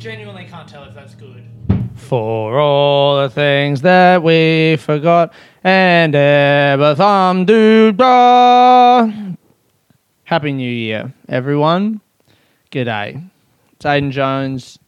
genuinely 0.00 0.46
can't 0.46 0.66
tell 0.66 0.84
if 0.84 0.94
that's 0.94 1.14
good. 1.14 1.44
For 1.94 2.58
all 2.58 3.20
the 3.20 3.28
things 3.28 3.82
that 3.82 4.22
we 4.22 4.78
forgot 4.80 5.30
and 5.62 6.14
ever 6.14 6.94
thumb 6.94 7.44
do 7.44 7.92
blah. 7.92 9.12
Happy 10.24 10.52
New 10.52 10.70
Year, 10.70 11.12
everyone. 11.28 12.00
G'day. 12.70 13.28
It's 13.72 13.84
Aiden 13.84 14.10
Jones, 14.10 14.78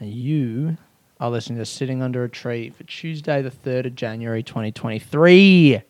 and 0.00 0.10
you 0.10 0.78
are 1.20 1.28
listening 1.28 1.58
to 1.58 1.66
Sitting 1.66 2.00
Under 2.00 2.24
a 2.24 2.28
Tree 2.30 2.70
for 2.70 2.84
Tuesday, 2.84 3.42
the 3.42 3.50
3rd 3.50 3.88
of 3.88 3.94
January, 3.94 4.42
2023. 4.42 5.82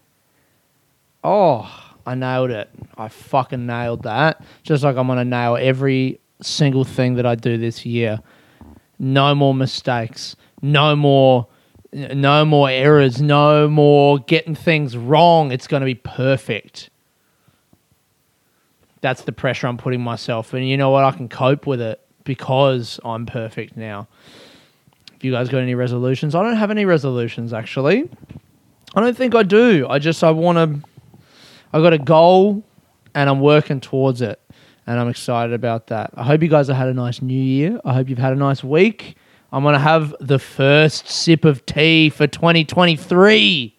Oh, 1.23 1.95
I 2.05 2.15
nailed 2.17 2.51
it. 2.51 2.69
I 2.99 3.07
fucking 3.07 3.65
nailed 3.65 4.03
that. 4.03 4.45
Just 4.65 4.83
like 4.83 4.97
I'm 4.97 5.07
going 5.07 5.19
to 5.19 5.25
nail 5.25 5.57
every 5.57 6.19
single 6.43 6.85
thing 6.85 7.15
that 7.15 7.27
I 7.27 7.37
do 7.37 7.57
this 7.59 7.87
year. 7.87 8.19
No 8.99 9.35
more 9.35 9.55
mistakes. 9.55 10.37
No 10.63 10.97
more 10.97 11.49
no 11.93 12.45
more 12.45 12.69
errors, 12.69 13.23
no 13.23 13.69
more 13.69 14.19
getting 14.19 14.55
things 14.55 14.97
wrong. 14.97 15.51
It's 15.51 15.67
going 15.67 15.81
to 15.81 15.87
be 15.87 15.95
perfect. 15.95 16.91
That's 19.01 19.23
the 19.23 19.33
pressure 19.33 19.67
I'm 19.67 19.79
putting 19.79 20.01
myself 20.01 20.53
and 20.53 20.69
you 20.69 20.77
know 20.77 20.91
what? 20.91 21.05
I 21.05 21.13
can 21.13 21.29
cope 21.29 21.67
with 21.67 21.81
it 21.81 22.01
because 22.25 23.01
I'm 23.05 23.25
perfect 23.25 23.77
now. 23.77 24.09
If 25.15 25.25
you 25.25 25.33
guys 25.33 25.49
got 25.49 25.59
any 25.59 25.75
resolutions, 25.75 26.35
I 26.35 26.43
don't 26.43 26.57
have 26.57 26.71
any 26.71 26.85
resolutions 26.85 27.53
actually. 27.53 28.11
I 28.95 29.01
don't 29.01 29.17
think 29.17 29.35
I 29.35 29.43
do. 29.43 29.87
I 29.89 29.99
just 29.99 30.23
I 30.23 30.31
want 30.31 30.59
to 30.59 30.89
I 31.73 31.81
got 31.81 31.93
a 31.93 31.99
goal 31.99 32.63
and 33.15 33.31
I'm 33.31 33.41
working 33.41 33.81
towards 33.81 34.21
it. 34.21 34.41
And 34.87 35.01
I'm 35.01 35.09
excited 35.09 35.53
about 35.53 35.89
that. 35.89 36.11
I 36.15 36.23
hope 36.23 36.43
you 36.43 36.49
guys 36.49 36.69
have 36.69 36.77
had 36.77 36.89
a 36.89 36.95
nice 36.95 37.21
new 37.21 37.35
year. 37.35 37.81
I 37.85 37.93
hope 37.95 38.09
you've 38.09 38.19
had 38.19 38.33
a 38.33 38.37
nice 38.37 38.63
week. 38.63 39.17
I'm 39.53 39.63
going 39.63 39.73
to 39.73 39.79
have 39.81 40.15
the 40.21 40.39
first 40.39 41.09
sip 41.09 41.45
of 41.45 41.67
tea 41.67 42.09
for 42.09 42.27
2023. 42.27 43.77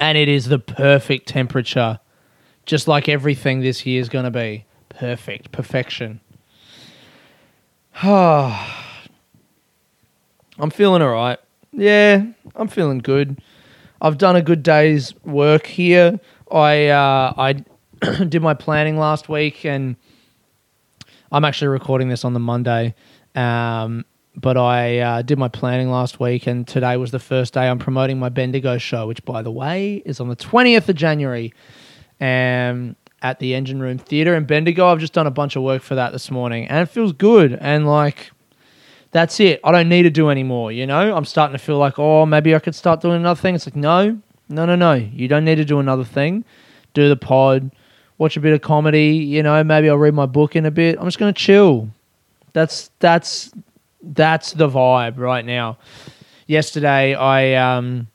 And 0.00 0.18
it 0.18 0.28
is 0.28 0.46
the 0.46 0.58
perfect 0.58 1.28
temperature. 1.28 2.00
Just 2.66 2.88
like 2.88 3.08
everything 3.08 3.60
this 3.60 3.86
year 3.86 4.00
is 4.00 4.08
going 4.08 4.24
to 4.24 4.30
be. 4.30 4.64
Perfect. 4.88 5.52
Perfection. 5.52 6.20
I'm 8.02 8.60
feeling 10.70 11.02
all 11.02 11.10
right. 11.10 11.38
Yeah, 11.72 12.26
I'm 12.56 12.68
feeling 12.68 12.98
good. 12.98 13.40
I've 14.00 14.18
done 14.18 14.36
a 14.36 14.42
good 14.42 14.62
day's 14.62 15.14
work 15.24 15.66
here. 15.66 16.20
I 16.50 16.86
uh, 16.86 17.34
I 17.36 17.64
did 18.28 18.42
my 18.42 18.54
planning 18.54 18.98
last 18.98 19.28
week, 19.28 19.64
and 19.64 19.96
I'm 21.32 21.44
actually 21.44 21.68
recording 21.68 22.08
this 22.08 22.24
on 22.24 22.32
the 22.32 22.40
Monday. 22.40 22.94
Um, 23.34 24.04
but 24.36 24.56
I 24.56 24.98
uh, 24.98 25.22
did 25.22 25.38
my 25.38 25.48
planning 25.48 25.90
last 25.90 26.20
week, 26.20 26.46
and 26.46 26.66
today 26.66 26.96
was 26.96 27.10
the 27.10 27.18
first 27.18 27.54
day 27.54 27.68
I'm 27.68 27.78
promoting 27.78 28.18
my 28.18 28.28
Bendigo 28.28 28.78
show, 28.78 29.06
which, 29.06 29.24
by 29.24 29.42
the 29.42 29.50
way, 29.50 30.02
is 30.04 30.20
on 30.20 30.28
the 30.28 30.36
20th 30.36 30.88
of 30.88 30.96
January, 30.96 31.52
um, 32.20 32.94
at 33.20 33.40
the 33.40 33.54
Engine 33.54 33.80
Room 33.80 33.98
Theatre 33.98 34.36
in 34.36 34.44
Bendigo. 34.44 34.86
I've 34.86 35.00
just 35.00 35.12
done 35.12 35.26
a 35.26 35.30
bunch 35.30 35.56
of 35.56 35.62
work 35.62 35.82
for 35.82 35.96
that 35.96 36.12
this 36.12 36.30
morning, 36.30 36.68
and 36.68 36.80
it 36.80 36.86
feels 36.86 37.12
good. 37.12 37.58
And 37.60 37.86
like, 37.86 38.30
that's 39.10 39.40
it. 39.40 39.60
I 39.64 39.72
don't 39.72 39.88
need 39.88 40.02
to 40.02 40.10
do 40.10 40.28
any 40.28 40.44
more. 40.44 40.70
You 40.70 40.86
know, 40.86 41.16
I'm 41.16 41.24
starting 41.24 41.56
to 41.56 41.62
feel 41.62 41.78
like, 41.78 41.98
oh, 41.98 42.26
maybe 42.26 42.54
I 42.54 42.58
could 42.58 42.74
start 42.74 43.00
doing 43.00 43.16
another 43.16 43.40
thing. 43.40 43.54
It's 43.54 43.66
like, 43.66 43.76
no, 43.76 44.20
no, 44.48 44.66
no, 44.66 44.76
no. 44.76 44.94
You 44.94 45.26
don't 45.28 45.44
need 45.44 45.56
to 45.56 45.64
do 45.64 45.80
another 45.80 46.04
thing. 46.04 46.44
Do 46.94 47.08
the 47.08 47.16
pod, 47.16 47.72
watch 48.18 48.36
a 48.36 48.40
bit 48.40 48.52
of 48.52 48.60
comedy. 48.60 49.14
You 49.14 49.42
know, 49.42 49.62
maybe 49.64 49.88
I'll 49.88 49.96
read 49.96 50.14
my 50.14 50.26
book 50.26 50.56
in 50.56 50.66
a 50.66 50.70
bit. 50.70 50.98
I'm 50.98 51.06
just 51.06 51.18
gonna 51.18 51.32
chill. 51.32 51.88
That's 52.52 52.90
that's 52.98 53.52
that's 54.02 54.52
the 54.52 54.68
vibe 54.68 55.18
right 55.18 55.44
now. 55.44 55.78
Yesterday, 56.46 57.14
I 57.14 57.54
um, 57.54 58.08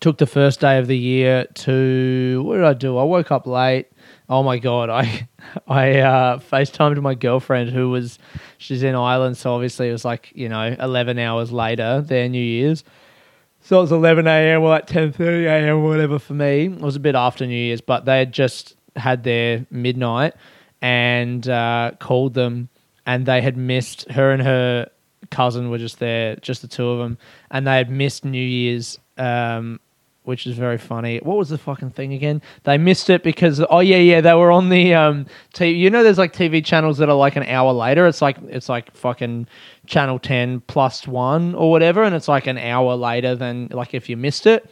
took 0.00 0.18
the 0.18 0.26
first 0.26 0.60
day 0.60 0.78
of 0.78 0.86
the 0.86 0.96
year 0.96 1.46
to 1.54 2.42
what 2.44 2.56
did 2.56 2.64
I 2.64 2.74
do? 2.74 2.96
I 2.98 3.04
woke 3.04 3.30
up 3.30 3.46
late. 3.46 3.86
Oh 4.28 4.42
my 4.42 4.58
god, 4.58 4.90
I 4.90 5.28
I 5.68 5.98
uh, 6.00 6.38
FaceTimed 6.38 7.00
my 7.00 7.14
girlfriend 7.14 7.70
who 7.70 7.90
was 7.90 8.18
she's 8.58 8.82
in 8.82 8.94
Ireland, 8.94 9.36
so 9.36 9.54
obviously 9.54 9.88
it 9.88 9.92
was 9.92 10.04
like 10.04 10.32
you 10.34 10.48
know 10.48 10.76
eleven 10.78 11.18
hours 11.18 11.52
later 11.52 12.00
their 12.00 12.28
New 12.28 12.42
Year's. 12.42 12.84
So 13.60 13.78
it 13.78 13.82
was 13.82 13.92
eleven 13.92 14.26
a.m. 14.26 14.62
or 14.62 14.68
like 14.68 14.86
ten 14.86 15.12
thirty 15.12 15.46
a.m. 15.46 15.76
or 15.76 15.88
whatever 15.88 16.18
for 16.18 16.34
me. 16.34 16.66
It 16.66 16.80
was 16.80 16.96
a 16.96 17.00
bit 17.00 17.14
after 17.14 17.46
New 17.46 17.54
Year's, 17.56 17.80
but 17.80 18.04
they 18.04 18.18
had 18.18 18.32
just 18.32 18.75
had 18.96 19.24
their 19.24 19.66
midnight 19.70 20.34
and 20.82 21.48
uh, 21.48 21.92
called 21.98 22.34
them, 22.34 22.68
and 23.04 23.26
they 23.26 23.40
had 23.40 23.56
missed 23.56 24.10
her 24.10 24.32
and 24.32 24.42
her 24.42 24.90
cousin 25.30 25.70
were 25.70 25.78
just 25.78 25.98
there, 25.98 26.36
just 26.36 26.62
the 26.62 26.68
two 26.68 26.88
of 26.88 26.98
them, 26.98 27.18
and 27.50 27.66
they 27.66 27.76
had 27.76 27.90
missed 27.90 28.24
New 28.24 28.42
Year's. 28.42 28.98
Um, 29.18 29.80
which 30.26 30.44
is 30.44 30.56
very 30.56 30.76
funny. 30.76 31.18
What 31.18 31.36
was 31.36 31.50
the 31.50 31.56
fucking 31.56 31.90
thing 31.90 32.12
again? 32.12 32.42
They 32.64 32.78
missed 32.78 33.08
it 33.10 33.22
because 33.22 33.64
oh 33.70 33.78
yeah 33.78 33.98
yeah 33.98 34.20
they 34.20 34.34
were 34.34 34.50
on 34.50 34.70
the 34.70 34.92
um 34.92 35.26
TV. 35.54 35.78
You 35.78 35.88
know 35.88 36.02
there's 36.02 36.18
like 36.18 36.32
TV 36.32 36.64
channels 36.64 36.98
that 36.98 37.08
are 37.08 37.14
like 37.14 37.36
an 37.36 37.44
hour 37.44 37.72
later. 37.72 38.08
It's 38.08 38.20
like 38.20 38.36
it's 38.48 38.68
like 38.68 38.92
fucking 38.92 39.46
channel 39.86 40.18
ten 40.18 40.60
plus 40.62 41.06
one 41.06 41.54
or 41.54 41.70
whatever, 41.70 42.02
and 42.02 42.12
it's 42.12 42.26
like 42.26 42.48
an 42.48 42.58
hour 42.58 42.96
later 42.96 43.36
than 43.36 43.68
like 43.70 43.94
if 43.94 44.08
you 44.08 44.16
missed 44.16 44.46
it. 44.46 44.68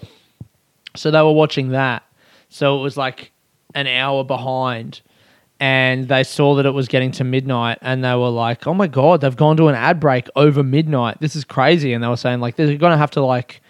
So 0.96 1.12
they 1.12 1.22
were 1.22 1.32
watching 1.32 1.68
that. 1.68 2.02
So 2.48 2.76
it 2.78 2.82
was 2.82 2.96
like 2.96 3.30
an 3.74 3.86
hour 3.86 4.24
behind. 4.24 5.00
And 5.60 6.08
they 6.08 6.24
saw 6.24 6.56
that 6.56 6.66
it 6.66 6.72
was 6.72 6.88
getting 6.88 7.12
to 7.12 7.24
midnight, 7.24 7.78
and 7.80 8.04
they 8.04 8.14
were 8.14 8.28
like, 8.28 8.66
"Oh 8.66 8.74
my 8.74 8.88
god, 8.88 9.20
they've 9.20 9.36
gone 9.36 9.56
to 9.58 9.68
an 9.68 9.74
ad 9.76 10.00
break 10.00 10.28
over 10.34 10.62
midnight. 10.62 11.18
This 11.20 11.36
is 11.36 11.44
crazy." 11.44 11.92
And 11.92 12.02
they 12.02 12.08
were 12.08 12.16
saying 12.16 12.40
like, 12.40 12.56
"They're 12.56 12.76
gonna 12.76 12.98
have 12.98 13.12
to 13.12 13.24
like 13.24 13.62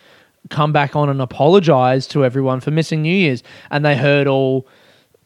come 0.50 0.72
back 0.72 0.94
on 0.94 1.08
and 1.08 1.20
apologize 1.20 2.06
to 2.08 2.24
everyone 2.24 2.60
for 2.60 2.70
missing 2.70 3.02
New 3.02 3.14
Year's. 3.14 3.42
And 3.70 3.84
they 3.84 3.96
heard 3.96 4.26
all 4.26 4.66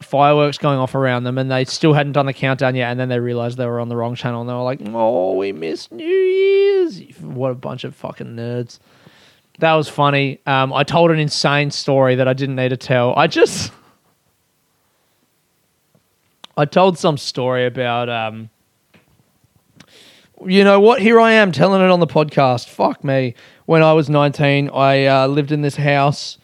fireworks 0.01 0.57
going 0.57 0.79
off 0.79 0.95
around 0.95 1.25
them 1.25 1.37
and 1.37 1.51
they 1.51 1.65
still 1.65 1.93
hadn't 1.93 2.13
done 2.13 2.25
the 2.25 2.33
countdown 2.33 2.75
yet. 2.75 2.89
And 2.89 2.99
then 2.99 3.09
they 3.09 3.19
realized 3.19 3.57
they 3.57 3.65
were 3.65 3.79
on 3.79 3.89
the 3.89 3.97
wrong 3.97 4.15
channel 4.15 4.41
and 4.41 4.49
they 4.49 4.53
were 4.53 4.63
like, 4.63 4.79
oh, 4.87 5.33
we 5.33 5.51
missed 5.51 5.91
New 5.91 6.05
Year's. 6.05 7.01
What 7.19 7.51
a 7.51 7.55
bunch 7.55 7.83
of 7.83 7.95
fucking 7.95 8.35
nerds. 8.35 8.79
That 9.59 9.73
was 9.73 9.89
funny. 9.89 10.39
Um, 10.45 10.71
I 10.71 10.83
told 10.83 11.11
an 11.11 11.19
insane 11.19 11.71
story 11.71 12.15
that 12.15 12.27
I 12.27 12.33
didn't 12.33 12.55
need 12.55 12.69
to 12.69 12.77
tell. 12.77 13.13
I 13.15 13.27
just. 13.27 13.73
I 16.57 16.65
told 16.65 16.97
some 16.97 17.17
story 17.17 17.65
about. 17.65 18.09
Um, 18.09 18.49
you 20.45 20.63
know 20.63 20.79
what? 20.79 21.01
Here 21.01 21.19
I 21.19 21.33
am 21.33 21.51
telling 21.51 21.81
it 21.81 21.89
on 21.89 21.99
the 21.99 22.07
podcast. 22.07 22.69
Fuck 22.69 23.03
me 23.03 23.35
when 23.69 23.83
I 23.83 23.93
was 23.93 24.09
19, 24.09 24.71
I 24.73 25.05
uh, 25.05 25.27
lived 25.27 25.51
in 25.51 25.61
this 25.61 25.75
house 25.75 26.39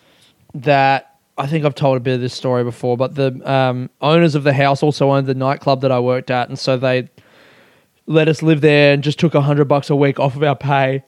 that 0.54 1.16
I 1.40 1.48
think 1.48 1.66
I've 1.66 1.74
told 1.74 1.98
a 1.98 2.00
bit 2.00 2.14
of 2.14 2.22
this 2.22 2.36
story 2.36 2.64
before, 2.64 2.98
but 2.98 3.16
the 3.16 3.42
um, 3.52 3.90
owners 4.00 4.36
of 4.36 4.44
the 4.44 4.54
house 4.54 4.84
also 4.84 5.10
owned 5.10 5.26
the 5.26 5.34
nightclub 5.34 5.82
that 5.82 5.92
I 5.92 6.00
worked 6.00 6.30
at, 6.30 6.50
and 6.50 6.60
so 6.60 6.78
they 6.78 7.10
let 8.06 8.28
us 8.28 8.44
live 8.44 8.62
there 8.62 8.94
and 8.94 9.02
just 9.02 9.18
took 9.18 9.34
a 9.34 9.42
hundred 9.42 9.66
bucks 9.66 9.90
a 9.90 9.96
week 9.96 10.20
off 10.20 10.36
of 10.36 10.44
our 10.44 10.56
pay. 10.56 11.04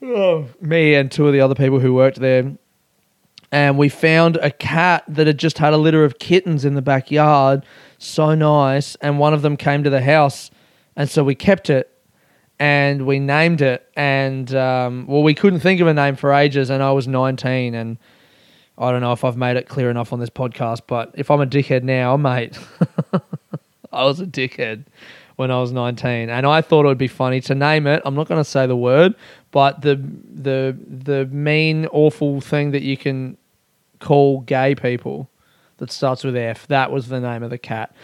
Oh, 0.00 0.48
me 0.58 0.94
and 0.94 1.12
two 1.12 1.26
of 1.26 1.34
the 1.34 1.42
other 1.42 1.54
people 1.54 1.80
who 1.80 1.92
worked 1.92 2.18
there, 2.18 2.56
and 3.52 3.76
we 3.76 3.90
found 3.90 4.36
a 4.38 4.50
cat 4.50 5.04
that 5.06 5.26
had 5.26 5.36
just 5.36 5.58
had 5.58 5.74
a 5.74 5.76
litter 5.76 6.02
of 6.02 6.18
kittens 6.18 6.64
in 6.64 6.72
the 6.72 6.80
backyard. 6.80 7.62
So 7.98 8.34
nice, 8.34 8.94
and 8.96 9.18
one 9.18 9.32
of 9.34 9.42
them 9.42 9.56
came 9.56 9.82
to 9.84 9.90
the 9.90 10.02
house, 10.02 10.50
and 10.94 11.08
so 11.08 11.24
we 11.24 11.34
kept 11.34 11.70
it 11.70 11.90
and 12.58 13.06
we 13.06 13.18
named 13.18 13.60
it. 13.62 13.86
And 13.96 14.54
um, 14.54 15.06
well, 15.06 15.22
we 15.22 15.34
couldn't 15.34 15.60
think 15.60 15.80
of 15.80 15.86
a 15.86 15.94
name 15.94 16.16
for 16.16 16.32
ages, 16.32 16.70
and 16.70 16.82
I 16.82 16.92
was 16.92 17.06
19, 17.08 17.74
and 17.74 17.98
I 18.78 18.90
don't 18.90 19.00
know 19.00 19.12
if 19.12 19.24
I've 19.24 19.36
made 19.36 19.56
it 19.56 19.68
clear 19.68 19.90
enough 19.90 20.12
on 20.12 20.20
this 20.20 20.30
podcast, 20.30 20.82
but 20.86 21.12
if 21.14 21.30
I'm 21.30 21.40
a 21.40 21.46
dickhead 21.46 21.82
now, 21.82 22.16
mate, 22.16 22.58
I 23.92 24.04
was 24.04 24.20
a 24.20 24.26
dickhead 24.26 24.84
when 25.36 25.50
I 25.50 25.60
was 25.60 25.72
19, 25.72 26.30
and 26.30 26.46
I 26.46 26.60
thought 26.60 26.84
it 26.84 26.88
would 26.88 26.98
be 26.98 27.08
funny 27.08 27.40
to 27.42 27.54
name 27.54 27.86
it. 27.86 28.02
I'm 28.04 28.14
not 28.14 28.28
going 28.28 28.42
to 28.42 28.48
say 28.48 28.66
the 28.66 28.76
word, 28.76 29.14
but 29.50 29.82
the 29.82 29.96
the 29.96 30.76
the 30.86 31.26
mean, 31.26 31.86
awful 31.86 32.40
thing 32.40 32.72
that 32.72 32.82
you 32.82 32.96
can 32.96 33.36
call 34.00 34.40
gay 34.40 34.74
people 34.74 35.30
that 35.78 35.90
starts 35.92 36.24
with 36.24 36.36
F. 36.36 36.66
That 36.68 36.90
was 36.90 37.08
the 37.08 37.20
name 37.20 37.42
of 37.42 37.50
the 37.50 37.58
cat. 37.58 37.94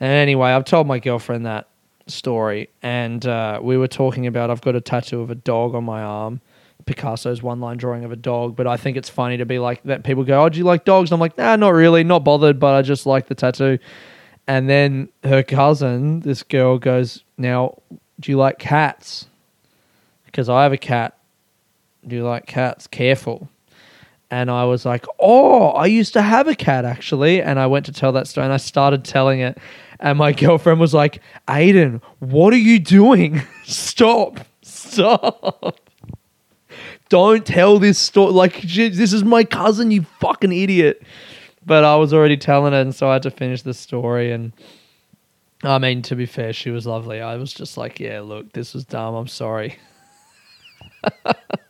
And 0.00 0.10
anyway, 0.10 0.50
I've 0.50 0.64
told 0.64 0.86
my 0.86 0.98
girlfriend 0.98 1.46
that 1.46 1.68
story, 2.06 2.68
and 2.82 3.24
uh, 3.26 3.60
we 3.62 3.76
were 3.76 3.88
talking 3.88 4.26
about 4.26 4.50
I've 4.50 4.60
got 4.60 4.74
a 4.74 4.80
tattoo 4.80 5.20
of 5.20 5.30
a 5.30 5.34
dog 5.34 5.74
on 5.74 5.84
my 5.84 6.02
arm. 6.02 6.40
Picasso's 6.84 7.42
one 7.42 7.60
line 7.60 7.76
drawing 7.76 8.04
of 8.04 8.10
a 8.10 8.16
dog, 8.16 8.56
but 8.56 8.66
I 8.66 8.76
think 8.76 8.96
it's 8.96 9.08
funny 9.08 9.36
to 9.36 9.46
be 9.46 9.60
like 9.60 9.82
that. 9.84 10.02
People 10.02 10.24
go, 10.24 10.42
"Oh, 10.42 10.48
do 10.48 10.58
you 10.58 10.64
like 10.64 10.84
dogs?" 10.84 11.10
And 11.10 11.16
I'm 11.16 11.20
like, 11.20 11.38
"Nah, 11.38 11.54
not 11.54 11.70
really, 11.70 12.02
not 12.02 12.24
bothered, 12.24 12.58
but 12.58 12.74
I 12.74 12.82
just 12.82 13.06
like 13.06 13.28
the 13.28 13.36
tattoo." 13.36 13.78
And 14.48 14.68
then 14.68 15.08
her 15.22 15.44
cousin, 15.44 16.20
this 16.20 16.42
girl, 16.42 16.78
goes, 16.78 17.22
"Now, 17.38 17.78
do 18.18 18.32
you 18.32 18.36
like 18.36 18.58
cats?" 18.58 19.26
Because 20.26 20.48
I 20.48 20.64
have 20.64 20.72
a 20.72 20.78
cat. 20.78 21.16
Do 22.04 22.16
you 22.16 22.24
like 22.24 22.46
cats? 22.46 22.88
Careful. 22.88 23.48
And 24.32 24.50
I 24.50 24.64
was 24.64 24.86
like, 24.86 25.04
"Oh, 25.20 25.68
I 25.68 25.84
used 25.86 26.14
to 26.14 26.22
have 26.22 26.48
a 26.48 26.54
cat 26.56 26.86
actually." 26.86 27.42
And 27.42 27.60
I 27.60 27.66
went 27.66 27.84
to 27.86 27.92
tell 27.92 28.12
that 28.12 28.26
story, 28.26 28.46
and 28.46 28.52
I 28.52 28.56
started 28.56 29.04
telling 29.04 29.40
it, 29.40 29.58
and 30.00 30.18
my 30.18 30.32
girlfriend 30.42 30.80
was 30.80 30.94
like, 30.94 31.20
"Aiden, 31.46 32.00
what 32.18 32.54
are 32.54 32.58
you 32.58 32.80
doing? 32.80 33.42
Stop, 33.64 34.40
stop." 34.62 35.78
Don't 37.10 37.44
tell 37.44 37.78
this 37.78 37.98
story. 37.98 38.32
Like, 38.32 38.62
this 38.62 39.12
is 39.12 39.22
my 39.22 39.44
cousin, 39.44 39.90
you 39.90 40.06
fucking 40.18 40.50
idiot. 40.50 41.02
But 41.64 41.84
I 41.84 41.96
was 41.96 42.14
already 42.14 42.38
telling 42.38 42.72
it, 42.72 42.80
and 42.80 42.94
so 42.94 43.10
I 43.10 43.14
had 43.14 43.22
to 43.24 43.30
finish 43.30 43.60
the 43.60 43.74
story. 43.74 44.32
And 44.32 44.52
I 45.62 45.78
mean, 45.78 46.00
to 46.02 46.16
be 46.16 46.24
fair, 46.24 46.54
she 46.54 46.70
was 46.70 46.86
lovely. 46.86 47.20
I 47.20 47.36
was 47.36 47.52
just 47.52 47.76
like, 47.76 48.00
yeah, 48.00 48.20
look, 48.20 48.52
this 48.54 48.72
was 48.72 48.86
dumb. 48.86 49.14
I'm 49.14 49.28
sorry. 49.28 49.78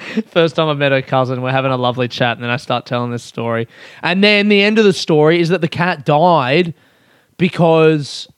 First 0.26 0.56
time 0.56 0.68
I 0.68 0.74
met 0.74 0.92
her 0.92 1.02
cousin, 1.02 1.42
we're 1.42 1.50
having 1.50 1.72
a 1.72 1.76
lovely 1.76 2.08
chat, 2.08 2.36
and 2.36 2.42
then 2.42 2.50
I 2.50 2.56
start 2.56 2.86
telling 2.86 3.10
this 3.10 3.22
story. 3.22 3.68
And 4.02 4.22
then 4.22 4.48
the 4.48 4.62
end 4.62 4.78
of 4.78 4.84
the 4.84 4.92
story 4.92 5.40
is 5.40 5.48
that 5.50 5.60
the 5.60 5.68
cat 5.68 6.04
died 6.04 6.74
because 7.36 8.28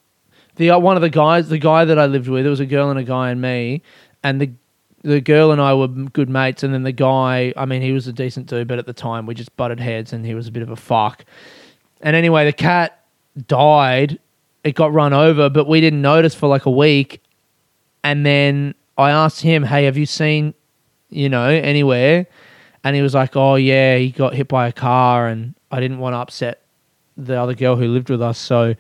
the 0.56 0.70
uh, 0.70 0.78
one 0.78 0.96
of 0.96 1.02
the 1.02 1.10
guys, 1.10 1.48
the 1.48 1.58
guy 1.58 1.84
that 1.84 1.98
I 1.98 2.06
lived 2.06 2.28
with, 2.28 2.46
it 2.46 2.50
was 2.50 2.60
a 2.60 2.66
girl 2.66 2.90
and 2.90 2.98
a 2.98 3.04
guy 3.04 3.30
and 3.30 3.40
me, 3.40 3.82
and 4.22 4.40
the 4.40 4.50
the 5.02 5.20
girl 5.20 5.50
and 5.50 5.60
I 5.60 5.74
were 5.74 5.88
good 5.88 6.28
mates, 6.28 6.62
and 6.62 6.72
then 6.72 6.84
the 6.84 6.92
guy, 6.92 7.52
I 7.56 7.64
mean, 7.64 7.82
he 7.82 7.92
was 7.92 8.06
a 8.06 8.12
decent 8.12 8.46
dude, 8.46 8.68
but 8.68 8.78
at 8.78 8.86
the 8.86 8.92
time 8.92 9.26
we 9.26 9.34
just 9.34 9.54
butted 9.56 9.80
heads, 9.80 10.12
and 10.12 10.24
he 10.24 10.34
was 10.34 10.46
a 10.46 10.52
bit 10.52 10.62
of 10.62 10.70
a 10.70 10.76
fuck. 10.76 11.24
And 12.00 12.14
anyway, 12.14 12.44
the 12.44 12.52
cat 12.52 13.04
died. 13.46 14.18
It 14.64 14.76
got 14.76 14.92
run 14.92 15.12
over, 15.12 15.50
but 15.50 15.66
we 15.66 15.80
didn't 15.80 16.02
notice 16.02 16.34
for 16.34 16.48
like 16.48 16.66
a 16.66 16.70
week. 16.70 17.20
And 18.04 18.24
then 18.24 18.74
I 18.96 19.10
asked 19.10 19.40
him, 19.40 19.64
"Hey, 19.64 19.84
have 19.84 19.96
you 19.96 20.06
seen, 20.06 20.54
you 21.12 21.28
know, 21.28 21.48
anywhere?" 21.48 22.26
And 22.84 22.96
he 22.96 23.02
was 23.02 23.14
like, 23.14 23.36
"Oh 23.36 23.54
yeah, 23.56 23.96
he 23.96 24.10
got 24.10 24.34
hit 24.34 24.48
by 24.48 24.68
a 24.68 24.72
car, 24.72 25.28
and 25.28 25.54
I 25.70 25.80
didn't 25.80 25.98
want 25.98 26.14
to 26.14 26.18
upset 26.18 26.62
the 27.16 27.38
other 27.40 27.54
girl 27.54 27.76
who 27.76 27.88
lived 27.88 28.10
with 28.10 28.22
us, 28.22 28.38
so 28.38 28.74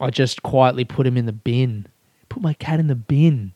I 0.00 0.10
just 0.10 0.42
quietly 0.42 0.84
put 0.84 1.06
him 1.06 1.16
in 1.16 1.26
the 1.26 1.32
bin. 1.32 1.86
Put 2.28 2.42
my 2.42 2.54
cat 2.54 2.80
in 2.80 2.86
the 2.86 2.94
bin." 2.94 3.52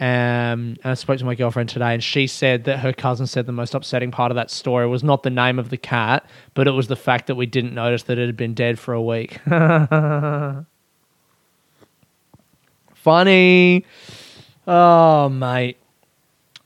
Um, 0.00 0.76
and 0.82 0.86
I 0.86 0.94
spoke 0.94 1.18
to 1.18 1.24
my 1.24 1.36
girlfriend 1.36 1.68
today, 1.68 1.94
and 1.94 2.02
she 2.02 2.26
said 2.26 2.64
that 2.64 2.80
her 2.80 2.92
cousin 2.92 3.26
said 3.26 3.46
the 3.46 3.52
most 3.52 3.74
upsetting 3.74 4.10
part 4.10 4.32
of 4.32 4.34
that 4.34 4.50
story 4.50 4.88
was 4.88 5.04
not 5.04 5.22
the 5.22 5.30
name 5.30 5.58
of 5.58 5.70
the 5.70 5.76
cat, 5.76 6.28
but 6.54 6.66
it 6.66 6.72
was 6.72 6.88
the 6.88 6.96
fact 6.96 7.28
that 7.28 7.36
we 7.36 7.46
didn't 7.46 7.74
notice 7.74 8.02
that 8.04 8.18
it 8.18 8.26
had 8.26 8.36
been 8.36 8.54
dead 8.54 8.78
for 8.78 8.92
a 8.92 9.00
week. 9.00 9.38
Funny. 12.94 13.84
Oh, 14.66 15.28
mate. 15.28 15.76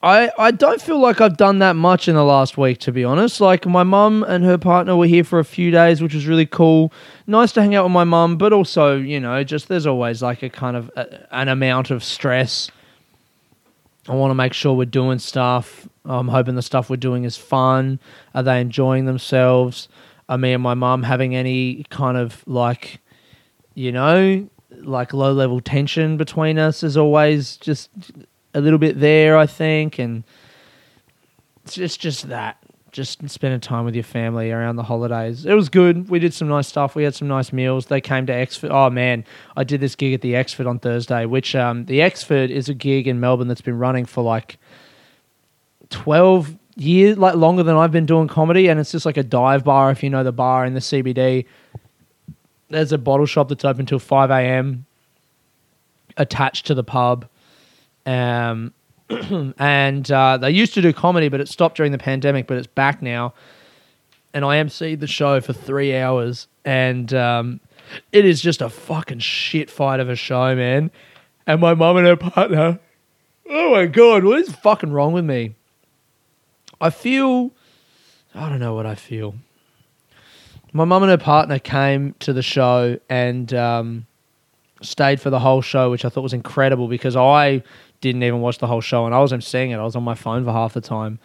I, 0.00 0.30
I 0.38 0.52
don't 0.52 0.80
feel 0.80 1.00
like 1.00 1.20
I've 1.20 1.36
done 1.36 1.58
that 1.58 1.74
much 1.74 2.06
in 2.06 2.14
the 2.14 2.22
last 2.24 2.56
week, 2.56 2.78
to 2.80 2.92
be 2.92 3.02
honest. 3.02 3.40
Like, 3.40 3.66
my 3.66 3.82
mum 3.82 4.24
and 4.28 4.44
her 4.44 4.56
partner 4.56 4.94
were 4.94 5.06
here 5.06 5.24
for 5.24 5.40
a 5.40 5.44
few 5.44 5.72
days, 5.72 6.00
which 6.00 6.14
was 6.14 6.26
really 6.26 6.46
cool. 6.46 6.92
Nice 7.26 7.50
to 7.52 7.62
hang 7.62 7.74
out 7.74 7.84
with 7.84 7.92
my 7.92 8.04
mum, 8.04 8.36
but 8.36 8.52
also, 8.52 8.96
you 8.96 9.18
know, 9.18 9.42
just 9.42 9.66
there's 9.66 9.86
always 9.86 10.22
like 10.22 10.44
a 10.44 10.50
kind 10.50 10.76
of 10.76 10.88
a, 10.94 11.34
an 11.34 11.48
amount 11.48 11.90
of 11.90 12.04
stress. 12.04 12.70
I 14.08 14.14
want 14.14 14.30
to 14.30 14.36
make 14.36 14.52
sure 14.52 14.72
we're 14.72 14.84
doing 14.84 15.18
stuff. 15.18 15.88
I'm 16.04 16.28
hoping 16.28 16.54
the 16.54 16.62
stuff 16.62 16.88
we're 16.88 16.96
doing 16.96 17.24
is 17.24 17.36
fun. 17.36 17.98
Are 18.34 18.42
they 18.44 18.60
enjoying 18.60 19.06
themselves? 19.06 19.88
Are 20.28 20.38
me 20.38 20.52
and 20.52 20.62
my 20.62 20.74
mum 20.74 21.02
having 21.02 21.34
any 21.34 21.84
kind 21.90 22.16
of 22.16 22.46
like, 22.46 23.00
you 23.74 23.90
know, 23.90 24.48
like 24.70 25.12
low 25.12 25.32
level 25.32 25.60
tension 25.60 26.16
between 26.16 26.56
us 26.58 26.84
is 26.84 26.96
always 26.96 27.56
just 27.56 27.90
a 28.58 28.60
little 28.60 28.78
bit 28.78 29.00
there, 29.00 29.36
I 29.36 29.46
think, 29.46 29.98
and 29.98 30.24
it's 31.64 31.74
just 31.74 32.00
just 32.00 32.28
that. 32.28 32.58
Just 32.90 33.28
spending 33.28 33.60
time 33.60 33.84
with 33.84 33.94
your 33.94 34.02
family 34.02 34.50
around 34.50 34.76
the 34.76 34.82
holidays. 34.82 35.44
It 35.44 35.52
was 35.52 35.68
good. 35.68 36.08
We 36.08 36.18
did 36.18 36.32
some 36.32 36.48
nice 36.48 36.66
stuff. 36.66 36.94
We 36.96 37.04
had 37.04 37.14
some 37.14 37.28
nice 37.28 37.52
meals. 37.52 37.86
They 37.86 38.00
came 38.00 38.24
to 38.26 38.32
Exford. 38.32 38.70
Oh 38.70 38.88
man, 38.88 39.24
I 39.56 39.62
did 39.62 39.80
this 39.80 39.94
gig 39.94 40.14
at 40.14 40.22
the 40.22 40.32
Exford 40.32 40.66
on 40.66 40.78
Thursday, 40.78 41.26
which 41.26 41.54
um, 41.54 41.84
the 41.84 42.00
Exford 42.00 42.48
is 42.48 42.68
a 42.70 42.74
gig 42.74 43.06
in 43.06 43.20
Melbourne 43.20 43.46
that's 43.46 43.60
been 43.60 43.78
running 43.78 44.06
for 44.06 44.24
like 44.24 44.58
twelve 45.90 46.56
years, 46.76 47.18
like 47.18 47.34
longer 47.34 47.62
than 47.62 47.76
I've 47.76 47.92
been 47.92 48.06
doing 48.06 48.26
comedy, 48.26 48.68
and 48.68 48.80
it's 48.80 48.92
just 48.92 49.04
like 49.04 49.18
a 49.18 49.22
dive 49.22 49.64
bar. 49.64 49.90
If 49.90 50.02
you 50.02 50.08
know 50.08 50.24
the 50.24 50.32
bar 50.32 50.64
in 50.64 50.72
the 50.72 50.80
CBD, 50.80 51.44
there's 52.68 52.92
a 52.92 52.98
bottle 52.98 53.26
shop 53.26 53.48
that's 53.48 53.64
open 53.64 53.86
till 53.86 53.98
5 53.98 54.30
a.m. 54.30 54.86
attached 56.16 56.66
to 56.66 56.74
the 56.74 56.84
pub. 56.84 57.28
Um, 58.08 58.72
and 59.58 60.10
uh, 60.10 60.38
they 60.38 60.50
used 60.50 60.74
to 60.74 60.82
do 60.82 60.92
comedy, 60.92 61.28
but 61.28 61.40
it 61.40 61.48
stopped 61.48 61.76
during 61.76 61.92
the 61.92 61.98
pandemic, 61.98 62.46
but 62.46 62.56
it's 62.56 62.66
back 62.66 63.02
now. 63.02 63.34
And 64.34 64.44
I 64.44 64.56
emceed 64.56 65.00
the 65.00 65.06
show 65.06 65.40
for 65.40 65.52
three 65.52 65.96
hours, 65.96 66.48
and 66.64 67.12
um, 67.14 67.60
it 68.12 68.24
is 68.24 68.40
just 68.40 68.60
a 68.60 68.68
fucking 68.68 69.20
shit 69.20 69.70
fight 69.70 70.00
of 70.00 70.08
a 70.08 70.16
show, 70.16 70.54
man. 70.54 70.90
And 71.46 71.60
my 71.60 71.74
mum 71.74 71.96
and 71.96 72.06
her 72.06 72.16
partner, 72.16 72.78
oh 73.48 73.70
my 73.72 73.86
god, 73.86 74.24
what 74.24 74.38
is 74.38 74.52
fucking 74.52 74.92
wrong 74.92 75.12
with 75.12 75.24
me? 75.24 75.54
I 76.80 76.90
feel, 76.90 77.52
I 78.34 78.48
don't 78.48 78.60
know 78.60 78.74
what 78.74 78.86
I 78.86 78.94
feel 78.94 79.34
my 80.72 80.84
mum 80.84 81.02
and 81.02 81.10
her 81.10 81.18
partner 81.18 81.58
came 81.58 82.14
to 82.20 82.32
the 82.32 82.42
show 82.42 82.98
and 83.08 83.52
um, 83.54 84.06
stayed 84.82 85.20
for 85.20 85.30
the 85.30 85.38
whole 85.38 85.62
show, 85.62 85.90
which 85.90 86.04
I 86.04 86.08
thought 86.08 86.22
was 86.22 86.32
incredible 86.32 86.88
because 86.88 87.16
I 87.16 87.62
didn't 88.00 88.22
even 88.22 88.40
watch 88.40 88.58
the 88.58 88.66
whole 88.66 88.80
show 88.80 89.06
and 89.06 89.14
I 89.14 89.18
was 89.18 89.34
seeing 89.44 89.70
it. 89.70 89.76
I 89.76 89.84
was 89.84 89.96
on 89.96 90.02
my 90.02 90.14
phone 90.14 90.44
for 90.44 90.52
half 90.52 90.74
the 90.74 90.80
time. 90.80 91.18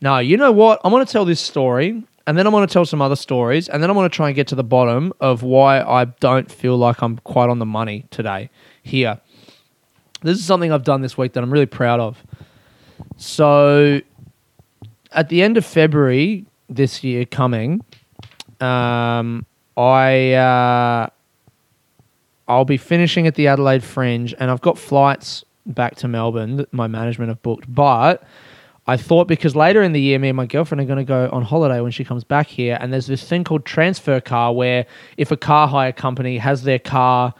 Now, 0.00 0.18
you 0.18 0.36
know 0.36 0.52
what? 0.52 0.80
I'm 0.84 0.90
going 0.92 1.04
to 1.04 1.12
tell 1.12 1.24
this 1.24 1.40
story 1.40 2.02
and 2.26 2.38
then 2.38 2.46
I'm 2.46 2.52
going 2.52 2.66
to 2.66 2.72
tell 2.72 2.84
some 2.84 3.02
other 3.02 3.16
stories 3.16 3.68
and 3.68 3.82
then 3.82 3.90
I'm 3.90 3.96
going 3.96 4.08
to 4.08 4.14
try 4.14 4.28
and 4.28 4.36
get 4.36 4.46
to 4.48 4.54
the 4.54 4.64
bottom 4.64 5.12
of 5.20 5.42
why 5.42 5.80
I 5.80 6.04
don't 6.04 6.50
feel 6.50 6.76
like 6.76 7.02
I'm 7.02 7.18
quite 7.18 7.48
on 7.48 7.58
the 7.58 7.66
money 7.66 8.06
today 8.10 8.50
here. 8.82 9.20
This 10.22 10.38
is 10.38 10.44
something 10.44 10.70
I've 10.70 10.84
done 10.84 11.00
this 11.00 11.16
week 11.16 11.32
that 11.32 11.42
I'm 11.42 11.52
really 11.52 11.66
proud 11.66 11.98
of. 11.98 12.22
So, 13.16 14.00
at 15.12 15.28
the 15.28 15.42
end 15.42 15.56
of 15.56 15.64
February 15.64 16.44
this 16.68 17.02
year 17.02 17.24
coming, 17.24 17.82
um, 18.60 19.46
I 19.76 20.32
uh, 20.34 21.08
I'll 22.46 22.64
be 22.64 22.76
finishing 22.76 23.26
at 23.26 23.34
the 23.34 23.46
Adelaide 23.46 23.82
Fringe, 23.82 24.34
and 24.38 24.50
I've 24.50 24.60
got 24.60 24.76
flights 24.76 25.44
back 25.72 25.96
to 25.96 26.08
Melbourne 26.08 26.56
that 26.56 26.72
my 26.72 26.86
management 26.86 27.28
have 27.28 27.42
booked. 27.42 27.72
But 27.72 28.22
I 28.86 28.96
thought 28.96 29.28
because 29.28 29.54
later 29.54 29.82
in 29.82 29.92
the 29.92 30.00
year, 30.00 30.18
me 30.18 30.28
and 30.28 30.36
my 30.36 30.46
girlfriend 30.46 30.80
are 30.80 30.84
going 30.84 30.98
to 30.98 31.04
go 31.04 31.28
on 31.32 31.42
holiday 31.42 31.80
when 31.80 31.92
she 31.92 32.04
comes 32.04 32.24
back 32.24 32.46
here, 32.46 32.78
and 32.80 32.92
there's 32.92 33.06
this 33.06 33.24
thing 33.24 33.44
called 33.44 33.64
transfer 33.64 34.20
car, 34.20 34.52
where 34.52 34.86
if 35.16 35.30
a 35.30 35.36
car 35.36 35.68
hire 35.68 35.92
company 35.92 36.38
has 36.38 36.62
their 36.62 36.78
car 36.78 37.34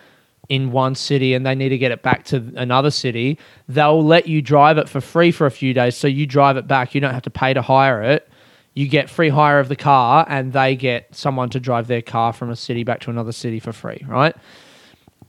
in 0.48 0.72
one 0.72 0.94
city 0.94 1.34
and 1.34 1.46
they 1.46 1.54
need 1.54 1.68
to 1.68 1.78
get 1.78 1.92
it 1.92 2.02
back 2.02 2.24
to 2.24 2.52
another 2.56 2.90
city, 2.90 3.38
they'll 3.68 4.04
let 4.04 4.26
you 4.26 4.42
drive 4.42 4.78
it 4.78 4.88
for 4.88 5.00
free 5.00 5.30
for 5.30 5.46
a 5.46 5.50
few 5.50 5.72
days. 5.72 5.96
So 5.96 6.08
you 6.08 6.26
drive 6.26 6.56
it 6.56 6.66
back, 6.66 6.94
you 6.94 7.00
don't 7.00 7.14
have 7.14 7.22
to 7.22 7.30
pay 7.30 7.54
to 7.54 7.62
hire 7.62 8.02
it 8.02 8.28
you 8.74 8.88
get 8.88 9.10
free 9.10 9.28
hire 9.28 9.58
of 9.58 9.68
the 9.68 9.76
car 9.76 10.24
and 10.28 10.52
they 10.52 10.76
get 10.76 11.14
someone 11.14 11.50
to 11.50 11.60
drive 11.60 11.86
their 11.86 12.02
car 12.02 12.32
from 12.32 12.50
a 12.50 12.56
city 12.56 12.84
back 12.84 13.00
to 13.00 13.10
another 13.10 13.32
city 13.32 13.58
for 13.58 13.72
free, 13.72 14.04
right? 14.06 14.34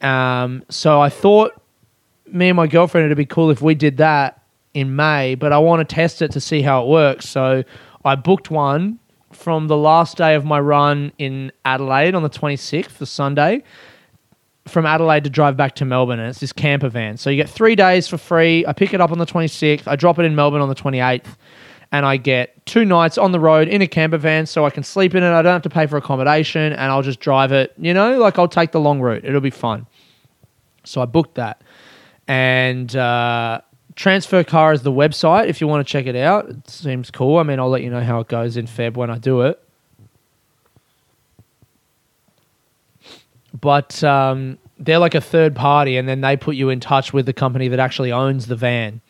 Um, 0.01 0.63
so 0.70 1.01
I 1.01 1.10
thought 1.10 1.61
me 2.32 2.50
and 2.50 2.56
my 2.56 2.68
girlfriend 2.68 3.06
it'd 3.06 3.18
be 3.18 3.26
cool 3.26 3.50
if 3.50 3.62
we 3.62 3.76
did 3.76 3.98
that 3.98 4.44
in 4.74 4.96
May, 4.96 5.36
but 5.36 5.52
I 5.52 5.58
want 5.60 5.88
to 5.88 5.96
test 5.96 6.22
it 6.22 6.32
to 6.32 6.40
see 6.40 6.62
how 6.62 6.84
it 6.84 6.88
works. 6.88 7.28
So 7.28 7.64
I 8.06 8.16
booked 8.16 8.50
one 8.50 9.00
from 9.32 9.68
the 9.68 9.78
last 9.78 10.18
day 10.18 10.36
of 10.36 10.46
my 10.46 10.60
run 10.60 11.12
in 11.18 11.52
Adelaide 11.66 12.16
on 12.16 12.24
the 12.24 12.30
26th, 12.30 12.98
the 12.98 13.06
Sunday, 13.06 13.64
from 14.68 14.86
Adelaide 14.86 15.24
to 15.24 15.30
drive 15.30 15.58
back 15.58 15.76
to 15.76 15.86
Melbourne. 15.86 16.20
And 16.20 16.30
it's 16.30 16.40
this 16.40 16.54
camper 16.54 16.90
van. 16.90 17.18
So 17.18 17.30
you 17.30 17.38
get 17.38 17.50
three 17.50 17.76
days 17.76 18.08
for 18.08 18.18
free. 18.18 18.66
I 18.66 18.74
pick 18.74 18.94
it 18.94 19.02
up 19.02 19.12
on 19.12 19.18
the 19.18 19.26
26th. 19.26 19.88
I 19.88 19.96
drop 19.96 20.20
it 20.20 20.24
in 20.24 20.36
Melbourne 20.36 20.62
on 20.62 20.70
the 20.70 20.76
28th 20.76 21.36
and 21.92 22.06
I 22.06 22.18
get 22.18 22.66
two 22.66 22.86
nights 22.86 23.18
on 23.18 23.32
the 23.32 23.40
road 23.40 23.68
in 23.68 23.82
a 23.82 23.88
camper 23.88 24.18
van 24.18 24.46
so 24.46 24.66
I 24.66 24.70
can 24.70 24.84
sleep 24.84 25.14
in 25.14 25.24
it. 25.24 25.32
I 25.32 25.42
don't 25.42 25.54
have 25.54 25.62
to 25.64 25.70
pay 25.70 25.88
for 25.88 25.98
accommodation 25.98 26.74
and 26.74 26.80
I'll 26.80 27.02
just 27.02 27.20
drive 27.20 27.52
it, 27.52 27.74
you 27.78 27.94
know, 27.94 28.18
like 28.18 28.40
I'll 28.40 28.48
take 28.48 28.72
the 28.72 28.80
long 28.80 29.02
route. 29.02 29.26
It'll 29.26 29.42
be 29.42 29.50
fun. 29.50 29.88
So 30.86 31.02
I 31.02 31.06
booked 31.06 31.36
that. 31.36 31.62
And 32.32 32.96
uh, 32.96 33.60
Transfer 33.98 34.46
Car 34.46 34.72
is 34.72 34.84
the 34.84 34.92
website 34.92 35.50
if 35.50 35.60
you 35.60 35.68
want 35.68 35.86
to 35.86 35.92
check 35.92 36.06
it 36.06 36.16
out. 36.16 36.48
It 36.48 36.70
seems 36.70 37.12
cool. 37.12 37.40
I 37.40 37.44
mean, 37.44 37.60
I'll 37.60 37.68
let 37.68 37.82
you 37.82 37.90
know 37.90 38.00
how 38.00 38.22
it 38.22 38.30
goes 38.30 38.56
in 38.56 38.68
Feb 38.68 38.96
when 38.96 39.10
I 39.10 39.18
do 39.18 39.42
it. 39.42 39.62
But 43.60 44.02
um, 44.06 44.60
they're 44.80 44.98
like 44.98 45.14
a 45.14 45.20
third 45.20 45.58
party, 45.58 45.98
and 45.98 46.08
then 46.08 46.22
they 46.22 46.38
put 46.38 46.56
you 46.56 46.70
in 46.70 46.80
touch 46.80 47.12
with 47.12 47.26
the 47.26 47.34
company 47.34 47.68
that 47.68 47.80
actually 47.80 48.14
owns 48.14 48.48
the 48.48 48.56
van. 48.56 49.02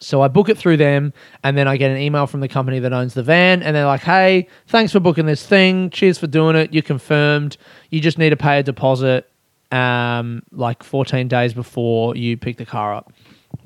So 0.00 0.20
I 0.20 0.26
book 0.26 0.48
it 0.48 0.58
through 0.58 0.78
them, 0.78 1.12
and 1.44 1.56
then 1.56 1.68
I 1.68 1.76
get 1.76 1.92
an 1.92 1.98
email 1.98 2.26
from 2.26 2.40
the 2.40 2.48
company 2.48 2.80
that 2.80 2.92
owns 2.92 3.14
the 3.14 3.22
van, 3.22 3.62
and 3.62 3.76
they're 3.76 3.86
like, 3.86 4.02
"Hey, 4.02 4.48
thanks 4.66 4.90
for 4.90 4.98
booking 4.98 5.26
this 5.26 5.46
thing. 5.46 5.90
Cheers 5.90 6.18
for 6.18 6.26
doing 6.26 6.56
it. 6.56 6.74
You 6.74 6.82
confirmed. 6.82 7.56
You 7.90 8.00
just 8.00 8.18
need 8.18 8.30
to 8.30 8.36
pay 8.36 8.58
a 8.58 8.64
deposit, 8.64 9.30
um, 9.72 10.42
like 10.52 10.82
14 10.82 11.28
days 11.28 11.54
before 11.54 12.16
you 12.16 12.36
pick 12.36 12.56
the 12.56 12.66
car 12.66 12.94
up." 12.94 13.12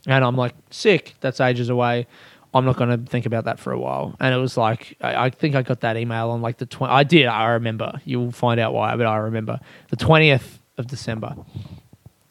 And 0.06 0.24
I'm 0.24 0.36
like, 0.36 0.54
"Sick. 0.70 1.14
That's 1.20 1.40
ages 1.40 1.68
away." 1.68 2.06
I'm 2.54 2.64
not 2.64 2.76
going 2.76 2.90
to 2.90 3.10
think 3.10 3.26
about 3.26 3.46
that 3.46 3.58
for 3.58 3.72
a 3.72 3.78
while. 3.78 4.14
And 4.20 4.32
it 4.32 4.38
was 4.38 4.56
like, 4.56 4.96
I, 5.00 5.26
I 5.26 5.30
think 5.30 5.56
I 5.56 5.62
got 5.62 5.80
that 5.80 5.96
email 5.96 6.30
on 6.30 6.40
like 6.40 6.58
the 6.58 6.66
20. 6.66 6.92
I 6.92 7.02
did, 7.02 7.26
I 7.26 7.48
remember. 7.48 8.00
You'll 8.04 8.30
find 8.30 8.60
out 8.60 8.72
why, 8.72 8.94
but 8.94 9.06
I 9.06 9.16
remember. 9.16 9.58
The 9.90 9.96
20th 9.96 10.58
of 10.78 10.86
December. 10.86 11.34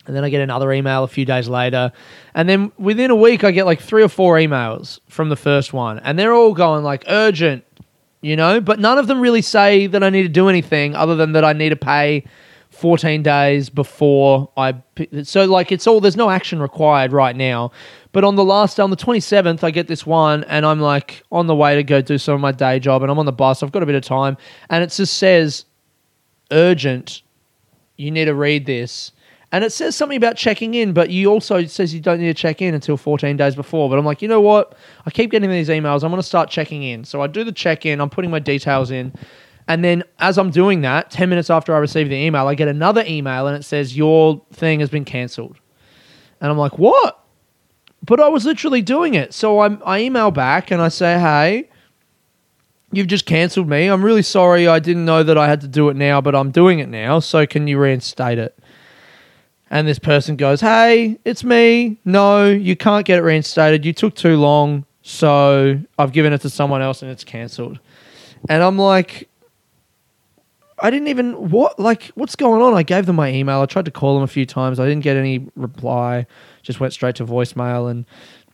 And 0.05 0.15
then 0.15 0.23
I 0.23 0.29
get 0.29 0.41
another 0.41 0.71
email 0.71 1.03
a 1.03 1.07
few 1.07 1.25
days 1.25 1.49
later. 1.49 1.91
And 2.33 2.47
then 2.47 2.71
within 2.77 3.11
a 3.11 3.15
week, 3.15 3.43
I 3.43 3.51
get 3.51 3.65
like 3.65 3.81
three 3.81 4.01
or 4.01 4.09
four 4.09 4.37
emails 4.37 4.99
from 5.09 5.27
the 5.27 5.35
first 5.35 5.73
one. 5.73 5.99
And 5.99 6.17
they're 6.17 6.33
all 6.33 6.53
going 6.53 6.83
like 6.83 7.03
urgent, 7.07 7.65
you 8.21 8.37
know, 8.37 8.61
but 8.61 8.79
none 8.79 8.97
of 8.97 9.07
them 9.07 9.19
really 9.19 9.41
say 9.41 9.87
that 9.87 10.03
I 10.03 10.09
need 10.09 10.23
to 10.23 10.29
do 10.29 10.47
anything 10.47 10.95
other 10.95 11.15
than 11.15 11.33
that 11.33 11.43
I 11.43 11.51
need 11.51 11.69
to 11.69 11.75
pay 11.75 12.25
14 12.83 13.23
days 13.23 13.69
before 13.69 14.51
I. 14.57 14.75
So, 15.23 15.45
like, 15.45 15.71
it's 15.71 15.87
all, 15.87 16.01
there's 16.01 16.17
no 16.17 16.29
action 16.29 16.61
required 16.61 17.13
right 17.13 17.33
now. 17.33 17.71
But 18.11 18.25
on 18.25 18.35
the 18.35 18.43
last 18.43 18.75
day, 18.75 18.83
on 18.83 18.89
the 18.89 18.97
27th, 18.97 19.63
I 19.63 19.71
get 19.71 19.87
this 19.87 20.05
one 20.05 20.43
and 20.43 20.65
I'm 20.65 20.81
like 20.81 21.23
on 21.31 21.47
the 21.47 21.55
way 21.55 21.75
to 21.75 21.83
go 21.83 22.01
do 22.01 22.17
some 22.17 22.35
of 22.35 22.41
my 22.41 22.51
day 22.51 22.79
job 22.79 23.01
and 23.01 23.09
I'm 23.09 23.17
on 23.17 23.25
the 23.25 23.31
bus. 23.31 23.63
I've 23.63 23.71
got 23.71 23.83
a 23.83 23.85
bit 23.85 23.95
of 23.95 24.03
time 24.03 24.35
and 24.69 24.83
it 24.83 24.91
just 24.91 25.17
says 25.17 25.63
urgent. 26.51 27.21
You 27.95 28.11
need 28.11 28.25
to 28.25 28.35
read 28.35 28.65
this. 28.65 29.13
And 29.53 29.63
it 29.63 29.71
says 29.71 29.95
something 29.95 30.17
about 30.17 30.35
checking 30.35 30.73
in, 30.73 30.91
but 30.91 31.09
you 31.09 31.31
also 31.31 31.63
says 31.67 31.93
you 31.93 32.01
don't 32.01 32.19
need 32.19 32.27
to 32.27 32.33
check 32.33 32.61
in 32.61 32.73
until 32.73 32.97
14 32.97 33.37
days 33.37 33.55
before. 33.55 33.89
But 33.89 33.97
I'm 33.97 34.03
like, 34.03 34.21
you 34.21 34.27
know 34.27 34.41
what? 34.41 34.75
I 35.05 35.09
keep 35.09 35.31
getting 35.31 35.49
these 35.49 35.69
emails. 35.69 36.03
I'm 36.03 36.09
going 36.09 36.21
to 36.21 36.27
start 36.27 36.49
checking 36.49 36.83
in. 36.83 37.05
So 37.05 37.21
I 37.21 37.27
do 37.27 37.45
the 37.45 37.53
check 37.53 37.85
in. 37.85 38.01
I'm 38.01 38.09
putting 38.09 38.29
my 38.29 38.39
details 38.39 38.91
in. 38.91 39.13
And 39.67 39.83
then 39.83 40.03
as 40.19 40.37
I'm 40.37 40.49
doing 40.49 40.81
that, 40.81 41.11
10 41.11 41.29
minutes 41.29 41.49
after 41.49 41.73
I 41.73 41.77
receive 41.77 42.09
the 42.09 42.15
email, 42.15 42.47
I 42.47 42.55
get 42.55 42.67
another 42.67 43.03
email 43.07 43.47
and 43.47 43.55
it 43.55 43.63
says, 43.63 43.95
Your 43.95 44.41
thing 44.51 44.79
has 44.81 44.89
been 44.89 45.05
cancelled. 45.05 45.57
And 46.41 46.51
I'm 46.51 46.57
like, 46.57 46.77
What? 46.77 47.19
But 48.05 48.19
I 48.19 48.27
was 48.27 48.45
literally 48.45 48.81
doing 48.81 49.13
it. 49.13 49.33
So 49.33 49.61
I'm, 49.61 49.81
I 49.85 50.01
email 50.01 50.31
back 50.31 50.71
and 50.71 50.81
I 50.81 50.89
say, 50.89 51.17
Hey, 51.17 51.69
you've 52.91 53.07
just 53.07 53.25
cancelled 53.25 53.69
me. 53.69 53.87
I'm 53.87 54.03
really 54.03 54.21
sorry. 54.21 54.67
I 54.67 54.79
didn't 54.79 55.05
know 55.05 55.23
that 55.23 55.37
I 55.37 55.47
had 55.47 55.61
to 55.61 55.67
do 55.67 55.89
it 55.89 55.95
now, 55.95 56.19
but 56.19 56.35
I'm 56.35 56.51
doing 56.51 56.79
it 56.79 56.89
now. 56.89 57.19
So 57.19 57.45
can 57.45 57.67
you 57.67 57.79
reinstate 57.79 58.39
it? 58.39 58.57
And 59.69 59.87
this 59.87 59.99
person 59.99 60.35
goes, 60.35 60.59
Hey, 60.59 61.19
it's 61.23 61.43
me. 61.43 61.99
No, 62.03 62.49
you 62.49 62.75
can't 62.75 63.05
get 63.05 63.19
it 63.19 63.23
reinstated. 63.23 63.85
You 63.85 63.93
took 63.93 64.15
too 64.15 64.37
long. 64.37 64.85
So 65.03 65.79
I've 65.97 66.11
given 66.11 66.33
it 66.33 66.41
to 66.41 66.49
someone 66.49 66.81
else 66.81 67.01
and 67.01 67.11
it's 67.11 67.23
cancelled. 67.23 67.79
And 68.49 68.61
I'm 68.63 68.77
like, 68.77 69.29
I 70.83 70.89
didn't 70.89 71.07
even 71.07 71.49
what 71.49 71.79
like 71.79 72.11
what's 72.15 72.35
going 72.35 72.61
on? 72.61 72.73
I 72.73 72.83
gave 72.83 73.05
them 73.05 73.15
my 73.15 73.31
email. 73.31 73.61
I 73.61 73.65
tried 73.65 73.85
to 73.85 73.91
call 73.91 74.15
them 74.15 74.23
a 74.23 74.27
few 74.27 74.45
times. 74.45 74.81
I 74.81 74.85
didn't 74.85 75.03
get 75.03 75.15
any 75.15 75.47
reply. 75.55 76.27
Just 76.61 76.81
went 76.81 76.91
straight 76.91 77.15
to 77.15 77.25
voicemail 77.25 77.89
and 77.89 78.05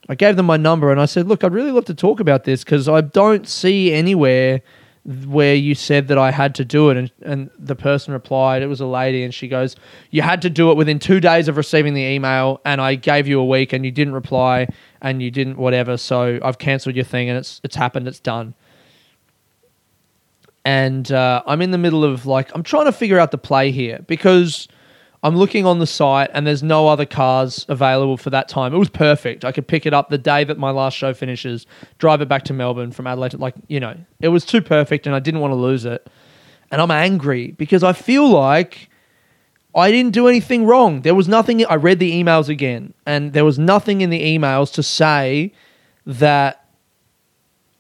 I 0.08 0.16
gave 0.16 0.36
them 0.36 0.46
my 0.46 0.58
number 0.58 0.92
and 0.92 1.02
I 1.02 1.06
said, 1.06 1.28
"Look, 1.28 1.44
I'd 1.44 1.54
really 1.54 1.72
love 1.72 1.86
to 1.86 1.96
talk 1.96 2.20
about 2.20 2.44
this 2.44 2.64
because 2.64 2.88
I 2.88 3.02
don't 3.02 3.48
see 3.48 3.92
anywhere 3.92 4.62
where 5.28 5.56
you 5.56 5.74
said 5.74 6.08
that 6.10 6.20
I 6.20 6.30
had 6.30 6.54
to 6.56 6.66
do 6.66 6.92
it." 6.92 6.98
And, 6.98 7.12
and 7.24 7.50
the 7.58 7.76
person 7.76 8.14
replied, 8.14 8.62
it 8.62 8.68
was 8.68 8.80
a 8.80 8.86
lady, 8.86 9.24
and 9.24 9.34
she 9.34 9.48
goes, 9.48 9.76
"You 10.12 10.22
had 10.22 10.42
to 10.44 10.52
do 10.52 10.70
it 10.70 10.78
within 10.78 11.00
two 11.00 11.20
days 11.20 11.48
of 11.48 11.58
receiving 11.58 11.96
the 11.96 12.04
email, 12.04 12.62
and 12.64 12.80
I 12.80 12.94
gave 12.94 13.28
you 13.28 13.40
a 13.40 13.46
week, 13.46 13.74
and 13.74 13.84
you 13.84 13.92
didn't 13.92 14.14
reply, 14.14 14.68
and 15.02 15.22
you 15.22 15.32
didn't 15.32 15.58
whatever. 15.58 15.98
So 15.98 16.40
I've 16.44 16.60
cancelled 16.60 16.96
your 16.96 17.06
thing, 17.06 17.28
and 17.28 17.40
it's 17.40 17.60
it's 17.64 17.76
happened. 17.76 18.08
It's 18.08 18.20
done." 18.20 18.54
And 20.70 21.12
uh, 21.12 21.42
I'm 21.48 21.64
in 21.64 21.72
the 21.72 21.80
middle 21.80 22.04
of 22.04 22.28
like 22.28 22.54
I'm 22.54 22.62
trying 22.62 22.86
to 22.86 22.92
figure 22.92 23.18
out 23.18 23.32
the 23.32 23.40
play 23.40 23.72
here 23.72 24.06
because 24.06 24.68
I'm 25.24 25.36
looking 25.36 25.66
on 25.66 25.80
the 25.80 25.88
site 25.88 26.30
and 26.32 26.46
there's 26.46 26.62
no 26.62 26.88
other 26.88 27.08
cars 27.08 27.66
available 27.68 28.18
for 28.18 28.30
that 28.30 28.50
time. 28.50 28.72
It 28.76 28.78
was 28.78 28.88
perfect. 28.88 29.44
I 29.44 29.52
could 29.52 29.68
pick 29.68 29.88
it 29.88 29.96
up 29.96 30.10
the 30.10 30.20
day 30.20 30.44
that 30.44 30.60
my 30.60 30.70
last 30.70 30.96
show 30.96 31.12
finishes, 31.12 31.66
drive 31.98 32.22
it 32.22 32.28
back 32.30 32.44
to 32.44 32.54
Melbourne 32.54 32.92
from 32.92 33.08
Adelaide. 33.08 33.34
Like 33.34 33.56
you 33.68 33.80
know, 33.80 33.96
it 34.22 34.28
was 34.28 34.46
too 34.46 34.62
perfect, 34.62 35.08
and 35.08 35.16
I 35.16 35.20
didn't 35.20 35.40
want 35.40 35.54
to 35.54 35.56
lose 35.56 35.86
it. 35.86 36.08
And 36.70 36.80
I'm 36.80 36.92
angry 36.92 37.48
because 37.48 37.84
I 37.84 37.94
feel 37.94 38.30
like 38.30 38.92
I 39.74 39.90
didn't 39.90 40.14
do 40.14 40.28
anything 40.28 40.68
wrong. 40.68 41.02
There 41.02 41.16
was 41.16 41.28
nothing. 41.28 41.66
I 41.66 41.78
read 41.78 41.98
the 41.98 42.12
emails 42.12 42.48
again, 42.48 42.94
and 43.08 43.34
there 43.34 43.46
was 43.46 43.58
nothing 43.58 44.02
in 44.02 44.12
the 44.12 44.22
emails 44.22 44.72
to 44.74 44.84
say 44.84 45.52
that 46.06 46.59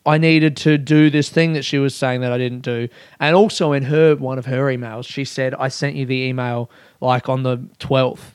I 0.09 0.17
needed 0.17 0.57
to 0.57 0.79
do 0.79 1.11
this 1.11 1.29
thing 1.29 1.53
that 1.53 1.63
she 1.63 1.77
was 1.77 1.93
saying 1.93 2.21
that 2.21 2.31
I 2.31 2.39
didn't 2.39 2.61
do. 2.61 2.89
And 3.19 3.35
also 3.35 3.73
in 3.73 3.83
her 3.83 4.15
one 4.15 4.39
of 4.39 4.47
her 4.47 4.63
emails, 4.63 5.05
she 5.05 5.23
said, 5.23 5.53
I 5.53 5.67
sent 5.67 5.95
you 5.95 6.07
the 6.07 6.23
email 6.23 6.71
like 6.99 7.29
on 7.29 7.43
the 7.43 7.57
12th. 7.79 8.31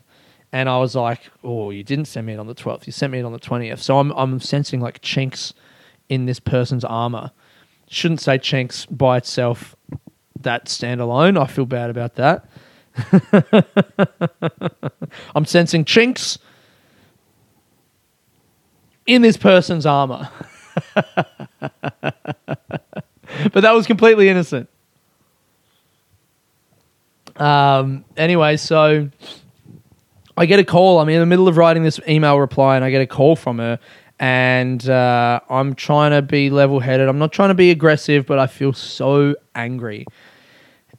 And 0.52 0.69
I 0.69 0.78
was 0.78 0.95
like, 0.95 1.23
oh, 1.43 1.71
you 1.71 1.83
didn't 1.83 2.04
send 2.04 2.28
me 2.28 2.35
it 2.35 2.38
on 2.38 2.47
the 2.47 2.54
12th. 2.54 2.87
You 2.87 2.93
sent 2.93 3.12
me 3.12 3.19
it 3.19 3.25
on 3.25 3.33
the 3.33 3.40
20th. 3.40 3.81
So 3.81 3.99
I'm, 3.99 4.12
I'm 4.12 4.38
sensing 4.38 4.81
like 4.81 5.00
chinks 5.00 5.52
in 6.09 6.26
this 6.26 6.38
person's 6.38 6.85
armor. 6.85 7.33
Shouldn't 7.88 8.21
say 8.21 8.38
chinks 8.38 8.87
by 8.87 9.16
itself, 9.16 9.75
that 10.40 10.66
standalone. 10.66 11.37
I 11.37 11.49
feel 11.49 11.66
bad 11.66 11.90
about 11.90 12.14
that. 12.14 12.47
I'm 15.35 15.45
sensing 15.45 15.85
chinks 15.85 16.38
in 19.07 19.23
this 19.23 19.37
person's 19.37 19.87
armor. 19.87 20.31
but 23.55 23.61
that 23.61 23.71
was 23.73 23.87
completely 23.87 24.29
innocent. 24.29 24.69
Um, 27.37 28.05
anyway, 28.17 28.57
so 28.57 29.09
I 30.37 30.47
get 30.47 30.59
a 30.59 30.65
call. 30.65 30.99
I'm 30.99 31.09
in 31.09 31.21
the 31.21 31.27
middle 31.27 31.47
of 31.47 31.57
writing 31.57 31.85
this 31.85 32.01
email 32.09 32.39
reply, 32.41 32.75
and 32.75 32.85
I 32.85 32.91
get 32.91 33.01
a 33.01 33.07
call 33.07 33.37
from 33.37 33.59
her. 33.59 33.79
And 34.19 34.89
uh, 34.89 35.39
I'm 35.49 35.75
trying 35.75 36.11
to 36.11 36.21
be 36.21 36.51
level 36.51 36.81
headed. 36.81 37.09
I'm 37.09 37.19
not 37.19 37.33
trying 37.33 37.51
to 37.51 37.55
be 37.55 37.71
aggressive, 37.71 38.27
but 38.27 38.41
I 38.41 38.49
feel 38.49 38.73
so 38.73 39.37
angry. 39.55 40.05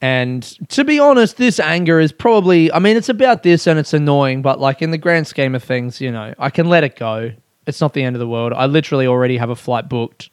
And 0.00 0.42
to 0.70 0.82
be 0.82 0.98
honest, 0.98 1.36
this 1.36 1.60
anger 1.60 2.00
is 2.00 2.10
probably, 2.12 2.72
I 2.72 2.78
mean, 2.78 2.96
it's 2.96 3.10
about 3.10 3.42
this 3.42 3.66
and 3.66 3.78
it's 3.78 3.92
annoying, 3.92 4.40
but 4.40 4.60
like 4.60 4.80
in 4.80 4.92
the 4.92 4.98
grand 4.98 5.26
scheme 5.26 5.54
of 5.54 5.62
things, 5.62 6.00
you 6.00 6.10
know, 6.10 6.34
I 6.38 6.48
can 6.50 6.68
let 6.68 6.84
it 6.84 6.96
go. 6.96 7.32
It's 7.66 7.80
not 7.80 7.92
the 7.92 8.02
end 8.02 8.16
of 8.16 8.20
the 8.20 8.28
world. 8.28 8.52
I 8.54 8.66
literally 8.66 9.06
already 9.06 9.36
have 9.36 9.50
a 9.50 9.56
flight 9.56 9.88
booked. 9.88 10.30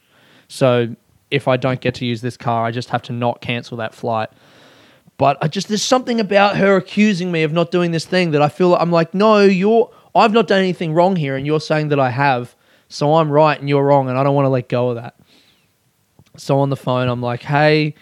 So 0.50 0.96
if 1.34 1.48
I 1.48 1.58
don't 1.58 1.82
get 1.82 1.96
to 1.96 2.06
use 2.06 2.22
this 2.22 2.38
car, 2.38 2.64
I 2.64 2.72
just 2.72 2.90
have 2.90 3.02
to 3.04 3.12
not 3.12 3.42
cancel 3.42 3.78
that 3.78 3.96
flight. 3.96 4.30
But 5.18 5.38
I 5.42 5.48
just 5.48 5.68
there's 5.68 5.82
something 5.82 6.20
about 6.20 6.58
her 6.58 6.76
accusing 6.76 7.32
me 7.32 7.44
of 7.44 7.52
not 7.52 7.72
doing 7.72 7.92
this 7.92 8.06
thing 8.06 8.32
that 8.32 8.42
I 8.42 8.50
feel 8.50 8.76
I'm 8.76 8.92
like, 8.92 9.14
no, 9.14 9.42
you're 9.42 9.92
I've 10.16 10.32
not 10.32 10.48
done 10.48 10.60
anything 10.60 10.94
wrong 10.94 11.16
here, 11.16 11.36
and 11.36 11.46
you're 11.46 11.60
saying 11.60 11.90
that 11.90 12.00
I 12.00 12.12
have, 12.12 12.56
so 12.88 13.16
I'm 13.16 13.32
right 13.32 13.60
and 13.60 13.68
you're 13.68 13.84
wrong, 13.84 14.10
and 14.10 14.18
I 14.18 14.24
don't 14.24 14.36
want 14.36 14.46
to 14.46 14.50
let 14.50 14.70
go 14.70 14.90
of 14.90 14.96
that. 14.96 15.16
So 16.38 16.60
on 16.60 16.70
the 16.70 16.76
phone, 16.76 17.08
I'm 17.10 17.22
like, 17.22 17.42
hey, 17.42 17.96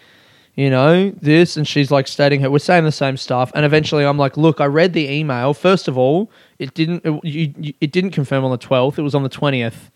you 0.56 0.70
know, 0.70 1.12
this, 1.12 1.56
and 1.56 1.66
she's 1.66 1.90
like 1.90 2.08
stating 2.08 2.42
her, 2.42 2.52
we're 2.52 2.60
saying 2.60 2.84
the 2.84 2.92
same 2.92 3.16
stuff, 3.16 3.52
and 3.56 3.66
eventually 3.66 4.06
I'm 4.06 4.18
like, 4.18 4.36
look, 4.36 4.60
I 4.60 4.66
read 4.66 4.92
the 4.92 5.10
email. 5.10 5.54
First 5.54 5.88
of 5.88 5.98
all, 5.98 6.30
it 6.60 6.74
didn't, 6.74 7.06
it, 7.06 7.24
you, 7.24 7.74
it 7.80 7.94
didn't 7.94 8.12
confirm 8.12 8.44
on 8.44 8.52
the 8.52 8.58
12th. 8.58 8.98
It 8.98 9.04
was 9.04 9.16
on 9.16 9.24
the 9.24 9.30
20th. 9.30 9.90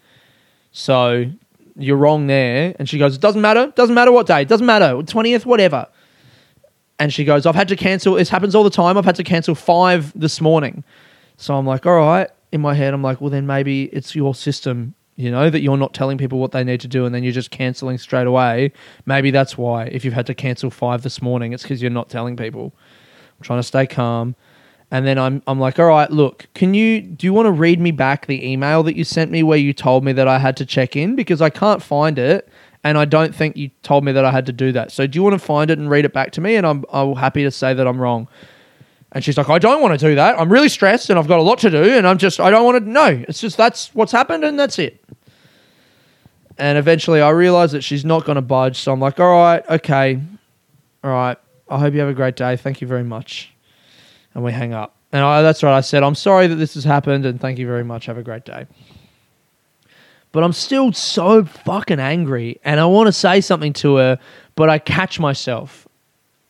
So 0.72 1.32
you're 1.78 1.98
wrong 1.98 2.28
there. 2.28 2.76
And 2.80 2.88
she 2.88 2.98
goes, 2.98 3.16
it 3.16 3.22
doesn't 3.22 3.42
matter. 3.42 3.72
Doesn't 3.76 3.96
matter 3.96 4.12
what 4.12 4.28
day. 4.28 4.42
It 4.42 4.48
doesn't 4.48 4.66
matter. 4.66 4.96
20th, 4.96 5.46
whatever. 5.46 5.88
And 7.00 7.14
she 7.14 7.26
goes, 7.26 7.46
I've 7.46 7.56
had 7.56 7.68
to 7.70 7.76
cancel. 7.76 8.16
This 8.16 8.30
happens 8.30 8.56
all 8.56 8.64
the 8.64 8.70
time. 8.70 8.98
I've 8.98 9.06
had 9.06 9.16
to 9.16 9.24
cancel 9.24 9.56
five 9.56 10.18
this 10.18 10.40
morning. 10.40 10.84
So 11.38 11.56
I'm 11.56 11.66
like, 11.66 11.86
all 11.86 11.98
right. 11.98 12.30
In 12.52 12.62
my 12.62 12.74
head, 12.74 12.94
I'm 12.94 13.02
like, 13.02 13.20
well, 13.20 13.30
then 13.30 13.46
maybe 13.46 13.86
it's 13.86 14.16
your 14.16 14.34
system, 14.34 14.94
you 15.18 15.30
know, 15.30 15.50
that 15.50 15.60
you're 15.60 15.76
not 15.76 15.94
telling 15.94 16.18
people 16.18 16.40
what 16.40 16.54
they 16.54 16.64
need 16.64 16.80
to 16.82 16.88
do 16.88 17.06
and 17.06 17.14
then 17.14 17.24
you're 17.24 17.34
just 17.34 17.52
canceling 17.52 17.98
straight 17.98 18.28
away. 18.28 18.72
Maybe 19.06 19.32
that's 19.32 19.58
why. 19.58 19.86
If 19.86 20.06
you've 20.06 20.14
had 20.14 20.28
to 20.28 20.34
cancel 20.34 20.70
five 20.70 21.02
this 21.02 21.22
morning, 21.22 21.52
it's 21.52 21.64
because 21.64 21.82
you're 21.82 21.92
not 21.92 22.10
telling 22.10 22.38
people. 22.38 22.74
I'm 23.38 23.44
trying 23.44 23.60
to 23.60 23.64
stay 23.64 23.86
calm. 23.86 24.36
And 24.92 25.06
then 25.06 25.18
I'm, 25.18 25.42
I'm 25.48 25.60
like, 25.60 25.80
all 25.80 25.88
right, 25.88 26.10
look, 26.12 26.48
can 26.54 26.74
you, 26.74 27.02
do 27.02 27.26
you 27.26 27.34
want 27.34 27.48
to 27.48 27.52
read 27.52 27.80
me 27.80 27.92
back 27.92 28.28
the 28.28 28.48
email 28.48 28.84
that 28.84 28.96
you 28.96 29.04
sent 29.04 29.32
me 29.32 29.44
where 29.44 29.58
you 29.58 29.74
told 29.74 30.06
me 30.06 30.14
that 30.14 30.28
I 30.28 30.38
had 30.38 30.56
to 30.58 30.66
check 30.66 30.96
in? 30.96 31.16
Because 31.16 31.42
I 31.42 31.50
can't 31.50 31.82
find 31.82 32.20
it 32.20 32.48
and 32.84 33.00
I 33.00 33.06
don't 33.06 33.34
think 33.34 33.58
you 33.58 33.72
told 33.82 34.06
me 34.06 34.12
that 34.12 34.24
I 34.24 34.32
had 34.32 34.46
to 34.46 34.54
do 34.54 34.72
that. 34.74 34.92
So 34.92 35.08
do 35.08 35.18
you 35.18 35.24
want 35.24 35.34
to 35.34 35.40
find 35.40 35.72
it 35.72 35.80
and 35.80 35.90
read 35.90 36.06
it 36.06 36.14
back 36.14 36.32
to 36.34 36.42
me? 36.42 36.56
And 36.56 36.68
I'm, 36.68 36.86
I'm 36.94 37.16
happy 37.16 37.42
to 37.44 37.50
say 37.50 37.74
that 37.74 37.88
I'm 37.88 38.00
wrong. 38.00 38.28
And 39.12 39.24
she's 39.24 39.38
like, 39.38 39.50
I 39.50 39.58
don't 39.58 39.82
want 39.82 40.00
to 40.00 40.08
do 40.08 40.14
that. 40.16 40.40
I'm 40.40 40.52
really 40.52 40.70
stressed 40.70 41.10
and 41.10 41.18
I've 41.18 41.28
got 41.28 41.40
a 41.40 41.42
lot 41.42 41.58
to 41.60 41.72
do. 41.72 41.84
And 41.84 42.08
I'm 42.08 42.20
just, 42.20 42.40
I 42.40 42.52
don't 42.52 42.64
want 42.64 42.84
to 42.84 42.90
know. 42.90 43.24
It's 43.28 43.42
just, 43.42 43.58
that's 43.58 43.94
what's 43.96 44.12
happened 44.12 44.44
and 44.44 44.60
that's 44.60 44.78
it. 44.78 45.04
And 46.60 46.78
eventually 46.78 47.22
I 47.22 47.30
realize 47.30 47.72
that 47.72 47.82
she's 47.82 48.06
not 48.06 48.24
going 48.24 48.36
to 48.36 48.42
budge. 48.42 48.78
So 48.78 48.94
I'm 48.94 49.00
like, 49.00 49.20
all 49.20 49.32
right, 49.32 49.68
okay. 49.68 50.22
All 51.04 51.12
right. 51.12 51.38
I 51.68 51.80
hope 51.80 51.94
you 51.96 52.02
have 52.02 52.10
a 52.10 52.14
great 52.14 52.36
day. 52.36 52.56
Thank 52.56 52.82
you 52.82 52.88
very 52.88 53.04
much. 53.04 53.55
And 54.36 54.44
we 54.44 54.52
hang 54.52 54.74
up. 54.74 54.96
And 55.12 55.24
I, 55.24 55.42
that's 55.42 55.64
right. 55.64 55.76
I 55.76 55.82
said, 55.82 56.04
I'm 56.04 56.14
sorry 56.14 56.46
that 56.48 56.56
this 56.56 56.76
has 56.76 56.84
happened 56.84 57.26
and 57.26 57.42
thank 57.42 57.58
you 57.58 57.66
very 57.66 57.84
much. 57.84 58.06
Have 58.06 58.18
a 58.18 58.24
great 58.24 58.46
day 58.46 58.68
but 60.36 60.44
I'm 60.44 60.52
still 60.52 60.92
so 60.92 61.46
fucking 61.46 62.02
angry 62.02 62.60
and 62.66 62.78
I 62.78 62.86
want 62.88 63.08
to 63.08 63.14
say 63.14 63.40
something 63.40 63.72
to 63.72 63.96
her, 63.96 64.20
but 64.56 64.70
I 64.70 64.80
catch 64.80 65.18
myself. 65.18 65.88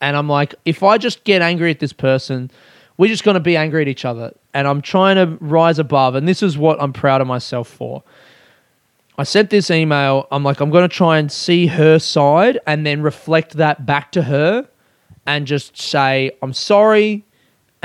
And 0.00 0.16
I'm 0.16 0.28
like, 0.28 0.56
if 0.64 0.82
I 0.82 0.98
just 0.98 1.22
get 1.22 1.40
angry 1.40 1.70
at 1.70 1.78
this 1.78 1.92
person, 1.92 2.50
we're 2.96 3.06
just 3.06 3.22
going 3.22 3.34
to 3.34 3.40
be 3.40 3.56
angry 3.56 3.82
at 3.82 3.86
each 3.86 4.04
other. 4.04 4.34
And 4.52 4.66
I'm 4.66 4.82
trying 4.82 5.14
to 5.14 5.38
rise 5.40 5.78
above. 5.78 6.16
And 6.16 6.26
this 6.26 6.42
is 6.42 6.58
what 6.58 6.82
I'm 6.82 6.92
proud 6.92 7.20
of 7.20 7.28
myself 7.28 7.68
for. 7.68 8.02
I 9.18 9.22
sent 9.22 9.50
this 9.50 9.70
email. 9.70 10.26
I'm 10.32 10.42
like, 10.42 10.58
I'm 10.58 10.70
going 10.70 10.88
to 10.88 10.92
try 10.92 11.18
and 11.18 11.30
see 11.30 11.68
her 11.68 12.00
side 12.00 12.58
and 12.66 12.84
then 12.84 13.02
reflect 13.02 13.52
that 13.52 13.86
back 13.86 14.10
to 14.12 14.22
her 14.22 14.68
and 15.28 15.46
just 15.46 15.80
say, 15.80 16.32
I'm 16.42 16.54
sorry. 16.54 17.24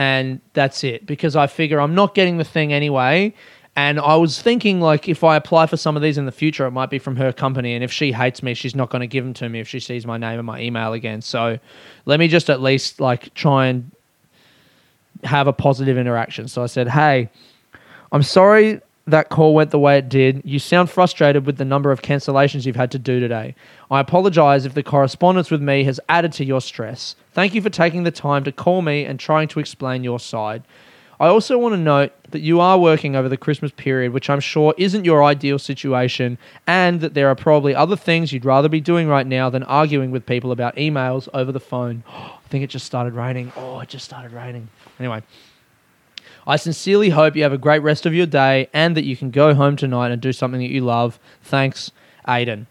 And 0.01 0.41
that's 0.53 0.83
it. 0.83 1.05
Because 1.05 1.35
I 1.35 1.45
figure 1.45 1.79
I'm 1.79 1.93
not 1.93 2.15
getting 2.15 2.37
the 2.37 2.43
thing 2.43 2.73
anyway. 2.73 3.35
And 3.75 3.99
I 3.99 4.15
was 4.15 4.41
thinking, 4.41 4.81
like, 4.81 5.07
if 5.07 5.23
I 5.23 5.35
apply 5.35 5.67
for 5.67 5.77
some 5.77 5.95
of 5.95 6.01
these 6.01 6.17
in 6.17 6.25
the 6.25 6.31
future, 6.31 6.65
it 6.65 6.71
might 6.71 6.89
be 6.89 6.97
from 6.97 7.17
her 7.17 7.31
company. 7.31 7.75
And 7.75 7.83
if 7.83 7.91
she 7.91 8.11
hates 8.11 8.41
me, 8.41 8.55
she's 8.55 8.73
not 8.73 8.89
going 8.89 9.01
to 9.01 9.07
give 9.07 9.23
them 9.23 9.35
to 9.35 9.47
me 9.47 9.59
if 9.59 9.67
she 9.67 9.79
sees 9.79 10.07
my 10.07 10.17
name 10.17 10.39
and 10.39 10.45
my 10.47 10.59
email 10.59 10.93
again. 10.93 11.21
So 11.21 11.59
let 12.07 12.19
me 12.19 12.27
just 12.27 12.49
at 12.49 12.63
least, 12.63 12.99
like, 12.99 13.31
try 13.35 13.67
and 13.67 13.91
have 15.23 15.45
a 15.45 15.53
positive 15.53 15.99
interaction. 15.99 16.47
So 16.47 16.63
I 16.63 16.65
said, 16.65 16.87
Hey, 16.87 17.29
I'm 18.11 18.23
sorry 18.23 18.81
that 19.07 19.29
call 19.29 19.53
went 19.53 19.71
the 19.71 19.79
way 19.79 19.97
it 19.97 20.09
did. 20.09 20.41
You 20.45 20.59
sound 20.59 20.89
frustrated 20.89 21.45
with 21.45 21.57
the 21.57 21.65
number 21.65 21.91
of 21.91 22.01
cancellations 22.01 22.65
you've 22.65 22.75
had 22.75 22.91
to 22.91 22.99
do 22.99 23.19
today. 23.19 23.55
I 23.89 23.99
apologize 23.99 24.65
if 24.65 24.73
the 24.73 24.83
correspondence 24.83 25.49
with 25.49 25.61
me 25.61 25.83
has 25.85 25.99
added 26.07 26.31
to 26.33 26.45
your 26.45 26.61
stress. 26.61 27.15
Thank 27.33 27.53
you 27.55 27.61
for 27.61 27.69
taking 27.69 28.03
the 28.03 28.11
time 28.11 28.43
to 28.43 28.51
call 28.51 28.81
me 28.81 29.05
and 29.05 29.19
trying 29.19 29.47
to 29.49 29.59
explain 29.59 30.03
your 30.03 30.19
side. 30.19 30.63
I 31.21 31.27
also 31.27 31.55
want 31.59 31.73
to 31.73 31.77
note 31.79 32.13
that 32.31 32.39
you 32.39 32.59
are 32.59 32.79
working 32.79 33.15
over 33.15 33.29
the 33.29 33.37
Christmas 33.37 33.71
period, 33.71 34.11
which 34.11 34.27
I'm 34.27 34.39
sure 34.39 34.73
isn't 34.79 35.05
your 35.05 35.23
ideal 35.23 35.59
situation, 35.59 36.39
and 36.65 36.99
that 37.01 37.13
there 37.13 37.27
are 37.27 37.35
probably 37.35 37.75
other 37.75 37.95
things 37.95 38.33
you'd 38.33 38.43
rather 38.43 38.67
be 38.67 38.81
doing 38.81 39.07
right 39.07 39.27
now 39.27 39.47
than 39.47 39.61
arguing 39.61 40.09
with 40.09 40.25
people 40.25 40.51
about 40.51 40.77
emails 40.77 41.29
over 41.31 41.51
the 41.51 41.59
phone. 41.59 42.03
I 42.09 42.39
think 42.49 42.63
it 42.63 42.71
just 42.71 42.87
started 42.87 43.13
raining. 43.13 43.51
Oh, 43.55 43.79
it 43.81 43.89
just 43.89 44.03
started 44.03 44.31
raining. 44.31 44.67
Anyway, 44.97 45.21
I 46.47 46.55
sincerely 46.55 47.09
hope 47.09 47.35
you 47.35 47.43
have 47.43 47.53
a 47.53 47.57
great 47.57 47.79
rest 47.79 48.05
of 48.05 48.13
your 48.13 48.25
day 48.25 48.67
and 48.73 48.97
that 48.97 49.05
you 49.05 49.15
can 49.15 49.31
go 49.31 49.53
home 49.53 49.75
tonight 49.75 50.11
and 50.11 50.21
do 50.21 50.33
something 50.33 50.59
that 50.61 50.69
you 50.69 50.81
love. 50.81 51.19
Thanks, 51.43 51.91
Aiden. 52.27 52.65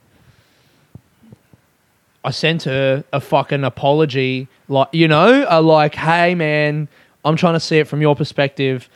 I 2.22 2.30
sent 2.30 2.64
her 2.64 3.04
a 3.12 3.20
fucking 3.20 3.64
apology, 3.64 4.48
like 4.68 4.88
you 4.92 5.08
know, 5.08 5.46
a 5.48 5.62
like, 5.62 5.94
hey 5.94 6.34
man, 6.34 6.88
I'm 7.24 7.36
trying 7.36 7.54
to 7.54 7.60
see 7.60 7.78
it 7.78 7.88
from 7.88 8.00
your 8.02 8.14
perspective. 8.14 8.88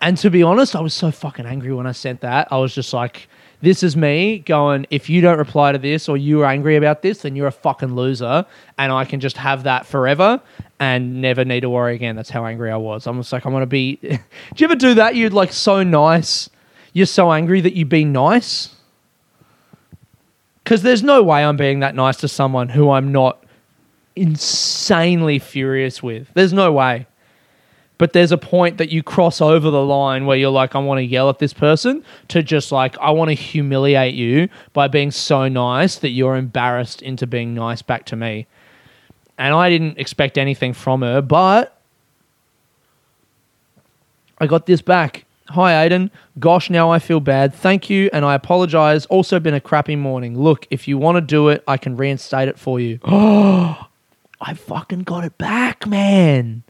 And 0.00 0.16
to 0.18 0.30
be 0.30 0.42
honest, 0.42 0.74
I 0.74 0.80
was 0.80 0.92
so 0.92 1.10
fucking 1.10 1.46
angry 1.46 1.72
when 1.72 1.86
I 1.86 1.92
sent 1.92 2.20
that. 2.20 2.48
I 2.50 2.58
was 2.58 2.74
just 2.74 2.92
like, 2.92 3.28
this 3.66 3.82
is 3.82 3.96
me 3.96 4.38
going, 4.38 4.86
if 4.90 5.10
you 5.10 5.20
don't 5.20 5.38
reply 5.38 5.72
to 5.72 5.78
this 5.78 6.08
or 6.08 6.16
you're 6.16 6.44
angry 6.44 6.76
about 6.76 7.02
this, 7.02 7.22
then 7.22 7.34
you're 7.34 7.48
a 7.48 7.52
fucking 7.52 7.96
loser. 7.96 8.46
And 8.78 8.92
I 8.92 9.04
can 9.04 9.18
just 9.18 9.36
have 9.38 9.64
that 9.64 9.86
forever 9.86 10.40
and 10.78 11.20
never 11.20 11.44
need 11.44 11.62
to 11.62 11.68
worry 11.68 11.96
again. 11.96 12.14
That's 12.14 12.30
how 12.30 12.46
angry 12.46 12.70
I 12.70 12.76
was. 12.76 13.08
I'm 13.08 13.18
just 13.18 13.32
like, 13.32 13.44
I'm 13.44 13.50
going 13.50 13.62
to 13.62 13.66
be. 13.66 13.96
do 14.02 14.18
you 14.58 14.66
ever 14.66 14.76
do 14.76 14.94
that? 14.94 15.16
You're 15.16 15.30
like 15.30 15.52
so 15.52 15.82
nice. 15.82 16.48
You're 16.92 17.06
so 17.06 17.32
angry 17.32 17.60
that 17.60 17.74
you'd 17.74 17.88
be 17.88 18.04
nice. 18.04 18.72
Because 20.62 20.82
there's 20.82 21.02
no 21.02 21.24
way 21.24 21.44
I'm 21.44 21.56
being 21.56 21.80
that 21.80 21.96
nice 21.96 22.18
to 22.18 22.28
someone 22.28 22.68
who 22.68 22.90
I'm 22.90 23.10
not 23.10 23.44
insanely 24.14 25.40
furious 25.40 26.00
with. 26.04 26.28
There's 26.34 26.52
no 26.52 26.70
way. 26.70 27.08
But 27.98 28.12
there's 28.12 28.32
a 28.32 28.38
point 28.38 28.76
that 28.78 28.90
you 28.90 29.02
cross 29.02 29.40
over 29.40 29.70
the 29.70 29.84
line 29.84 30.26
where 30.26 30.36
you're 30.36 30.50
like, 30.50 30.74
I 30.74 30.78
want 30.78 30.98
to 30.98 31.04
yell 31.04 31.30
at 31.30 31.38
this 31.38 31.54
person 31.54 32.04
to 32.28 32.42
just 32.42 32.70
like, 32.70 32.98
I 32.98 33.10
want 33.10 33.30
to 33.30 33.34
humiliate 33.34 34.14
you 34.14 34.48
by 34.74 34.88
being 34.88 35.10
so 35.10 35.48
nice 35.48 35.96
that 35.96 36.10
you're 36.10 36.36
embarrassed 36.36 37.00
into 37.00 37.26
being 37.26 37.54
nice 37.54 37.80
back 37.80 38.04
to 38.06 38.16
me. 38.16 38.46
And 39.38 39.54
I 39.54 39.70
didn't 39.70 39.98
expect 39.98 40.36
anything 40.36 40.74
from 40.74 41.02
her, 41.02 41.22
but 41.22 41.80
I 44.38 44.46
got 44.46 44.66
this 44.66 44.82
back. 44.82 45.24
Hi, 45.50 45.88
Aiden. 45.88 46.10
Gosh, 46.38 46.70
now 46.70 46.90
I 46.90 46.98
feel 46.98 47.20
bad. 47.20 47.54
Thank 47.54 47.88
you, 47.88 48.10
and 48.12 48.24
I 48.24 48.34
apologize. 48.34 49.06
Also, 49.06 49.38
been 49.38 49.54
a 49.54 49.60
crappy 49.60 49.94
morning. 49.94 50.38
Look, 50.38 50.66
if 50.70 50.88
you 50.88 50.98
want 50.98 51.16
to 51.16 51.20
do 51.20 51.48
it, 51.48 51.62
I 51.68 51.76
can 51.76 51.96
reinstate 51.96 52.48
it 52.48 52.58
for 52.58 52.80
you. 52.80 52.98
Oh, 53.04 53.86
I 54.40 54.54
fucking 54.54 55.00
got 55.00 55.24
it 55.24 55.38
back, 55.38 55.86
man. 55.86 56.64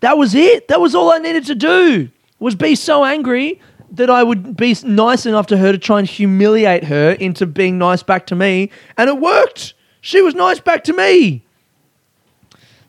That 0.00 0.18
was 0.18 0.34
it. 0.34 0.68
That 0.68 0.80
was 0.80 0.94
all 0.94 1.10
I 1.10 1.18
needed 1.18 1.46
to 1.46 1.54
do. 1.54 2.10
Was 2.38 2.54
be 2.54 2.74
so 2.74 3.04
angry 3.04 3.60
that 3.90 4.10
I 4.10 4.22
would 4.22 4.56
be 4.56 4.76
nice 4.84 5.26
enough 5.26 5.46
to 5.48 5.56
her 5.56 5.72
to 5.72 5.78
try 5.78 5.98
and 5.98 6.08
humiliate 6.08 6.84
her 6.84 7.12
into 7.12 7.46
being 7.46 7.78
nice 7.78 8.02
back 8.02 8.26
to 8.26 8.36
me, 8.36 8.70
and 8.96 9.08
it 9.08 9.18
worked. 9.18 9.74
She 10.00 10.20
was 10.22 10.34
nice 10.34 10.60
back 10.60 10.84
to 10.84 10.92
me. 10.92 11.44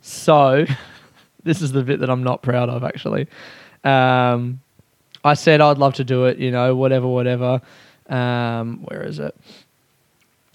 So, 0.01 0.65
this 1.43 1.61
is 1.61 1.71
the 1.71 1.83
bit 1.83 1.99
that 2.01 2.09
I'm 2.09 2.23
not 2.23 2.41
proud 2.41 2.69
of, 2.69 2.83
actually. 2.83 3.27
Um, 3.83 4.61
I 5.23 5.33
said 5.33 5.61
I'd 5.61 5.77
love 5.77 5.95
to 5.95 6.03
do 6.03 6.25
it, 6.25 6.37
you 6.37 6.51
know, 6.51 6.75
whatever, 6.75 7.07
whatever. 7.07 7.61
Um, 8.07 8.79
where 8.83 9.03
is 9.03 9.19
it? 9.19 9.35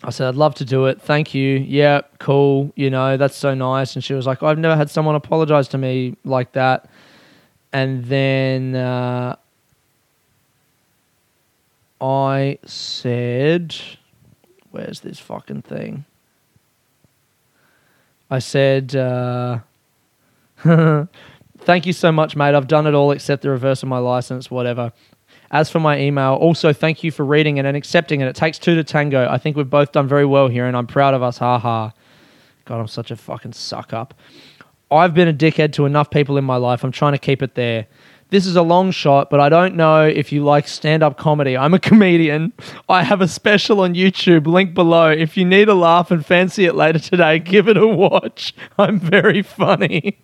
I 0.05 0.11
said, 0.11 0.29
I'd 0.29 0.35
love 0.35 0.55
to 0.57 0.67
do 0.67 0.85
it. 0.85 1.01
Thank 1.01 1.33
you. 1.33 1.57
Yeah, 1.57 2.03
cool. 2.19 2.71
You 2.77 2.91
know, 2.91 3.17
that's 3.17 3.37
so 3.37 3.55
nice. 3.55 3.95
And 3.95 4.05
she 4.05 4.13
was 4.13 4.27
like, 4.27 4.43
I've 4.43 4.59
never 4.59 4.77
had 4.77 4.91
someone 4.91 5.15
apologize 5.15 5.67
to 5.69 5.79
me 5.79 6.15
like 6.25 6.53
that. 6.53 6.91
And 7.73 8.05
then 8.05 8.77
uh, 8.77 9.37
I 12.03 12.59
said, 12.67 13.75
Where's 14.71 15.01
this 15.01 15.19
fucking 15.19 15.63
thing? 15.63 16.05
I 18.31 18.41
said, 18.41 18.95
uh, 18.95 19.61
Thank 21.59 21.87
you 21.87 21.95
so 21.95 22.13
much, 22.13 22.37
mate. 22.37 22.55
I've 22.55 22.69
done 22.69 22.87
it 22.87 22.93
all 22.93 23.11
except 23.11 23.43
the 23.43 23.49
reverse 23.49 23.83
of 23.83 23.89
my 23.89 23.99
license, 23.99 24.51
whatever. 24.51 24.93
As 25.55 25.71
for 25.71 25.79
my 25.79 26.01
email, 26.01 26.33
also 26.33 26.73
thank 26.73 27.05
you 27.05 27.13
for 27.13 27.25
reading 27.25 27.59
it 27.59 27.65
and 27.65 27.77
accepting 27.77 28.21
it. 28.21 28.27
It 28.27 28.35
takes 28.35 28.59
two 28.59 28.75
to 28.75 28.83
tango. 28.83 29.29
I 29.31 29.39
think 29.39 29.57
we've 29.57 29.71
both 29.71 29.93
done 29.93 30.09
very 30.09 30.27
well 30.27 30.49
here, 30.49 30.67
and 30.67 30.77
I'm 30.77 30.89
proud 30.89 31.15
of 31.15 31.23
us. 31.23 31.39
Ha 31.39 31.61
ha. 31.61 31.93
God, 32.65 32.81
I'm 32.81 32.89
such 32.89 33.13
a 33.13 33.17
fucking 33.17 33.53
suck 33.53 33.93
up. 33.93 34.15
I've 34.91 35.15
been 35.15 35.29
a 35.29 35.33
dickhead 35.33 35.73
to 35.75 35.87
enough 35.87 36.11
people 36.11 36.37
in 36.39 36.45
my 36.45 36.57
life. 36.57 36.83
I'm 36.83 36.91
trying 36.91 37.13
to 37.13 37.19
keep 37.19 37.41
it 37.41 37.55
there. 37.55 37.87
This 38.31 38.47
is 38.47 38.57
a 38.57 38.63
long 38.63 38.91
shot, 38.91 39.31
but 39.31 39.39
I 39.39 39.49
don't 39.49 39.77
know 39.77 40.05
if 40.05 40.33
you 40.33 40.43
like 40.43 40.67
stand 40.67 41.05
up 41.05 41.19
comedy. 41.19 41.57
I'm 41.57 41.73
a 41.73 41.79
comedian. 41.89 42.53
I 42.89 43.05
have 43.05 43.21
a 43.21 43.29
special 43.29 43.83
on 43.83 43.95
YouTube, 43.95 44.49
link 44.49 44.75
below. 44.75 45.09
If 45.09 45.37
you 45.37 45.45
need 45.45 45.69
a 45.69 45.75
laugh 45.75 46.11
and 46.11 46.27
fancy 46.27 46.65
it 46.65 46.75
later 46.75 46.99
today, 46.99 47.39
give 47.53 47.69
it 47.69 47.77
a 47.77 47.87
watch. 47.87 48.57
I'm 48.77 48.99
very 48.99 49.43
funny. 49.43 50.19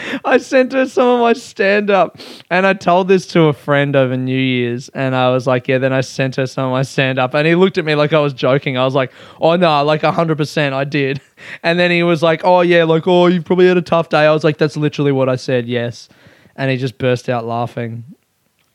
I 0.24 0.38
sent 0.38 0.72
her 0.72 0.86
some 0.86 1.06
of 1.06 1.20
my 1.20 1.32
stand 1.32 1.90
up 1.90 2.18
and 2.50 2.66
I 2.66 2.72
told 2.74 3.08
this 3.08 3.26
to 3.28 3.44
a 3.44 3.52
friend 3.52 3.94
over 3.96 4.16
New 4.16 4.38
Year's 4.38 4.88
and 4.90 5.14
I 5.14 5.30
was 5.30 5.46
like, 5.46 5.68
yeah, 5.68 5.78
then 5.78 5.92
I 5.92 6.00
sent 6.00 6.36
her 6.36 6.46
some 6.46 6.66
of 6.66 6.72
my 6.72 6.82
stand 6.82 7.18
up 7.18 7.34
and 7.34 7.46
he 7.46 7.54
looked 7.54 7.78
at 7.78 7.84
me 7.84 7.94
like 7.94 8.12
I 8.12 8.20
was 8.20 8.32
joking. 8.32 8.76
I 8.76 8.84
was 8.84 8.94
like, 8.94 9.12
oh 9.40 9.56
no, 9.56 9.82
like 9.84 10.02
100% 10.02 10.72
I 10.72 10.84
did. 10.84 11.20
And 11.64 11.76
then 11.76 11.90
he 11.90 12.04
was 12.04 12.22
like, 12.22 12.42
oh 12.44 12.60
yeah, 12.60 12.84
like, 12.84 13.08
oh, 13.08 13.26
you 13.26 13.42
probably 13.42 13.66
had 13.66 13.76
a 13.76 13.82
tough 13.82 14.08
day. 14.08 14.26
I 14.26 14.32
was 14.32 14.44
like, 14.44 14.58
that's 14.58 14.76
literally 14.76 15.10
what 15.10 15.28
I 15.28 15.34
said, 15.34 15.66
yes. 15.66 16.08
And 16.54 16.70
he 16.70 16.76
just 16.76 16.98
burst 16.98 17.28
out 17.28 17.44
laughing. 17.44 18.04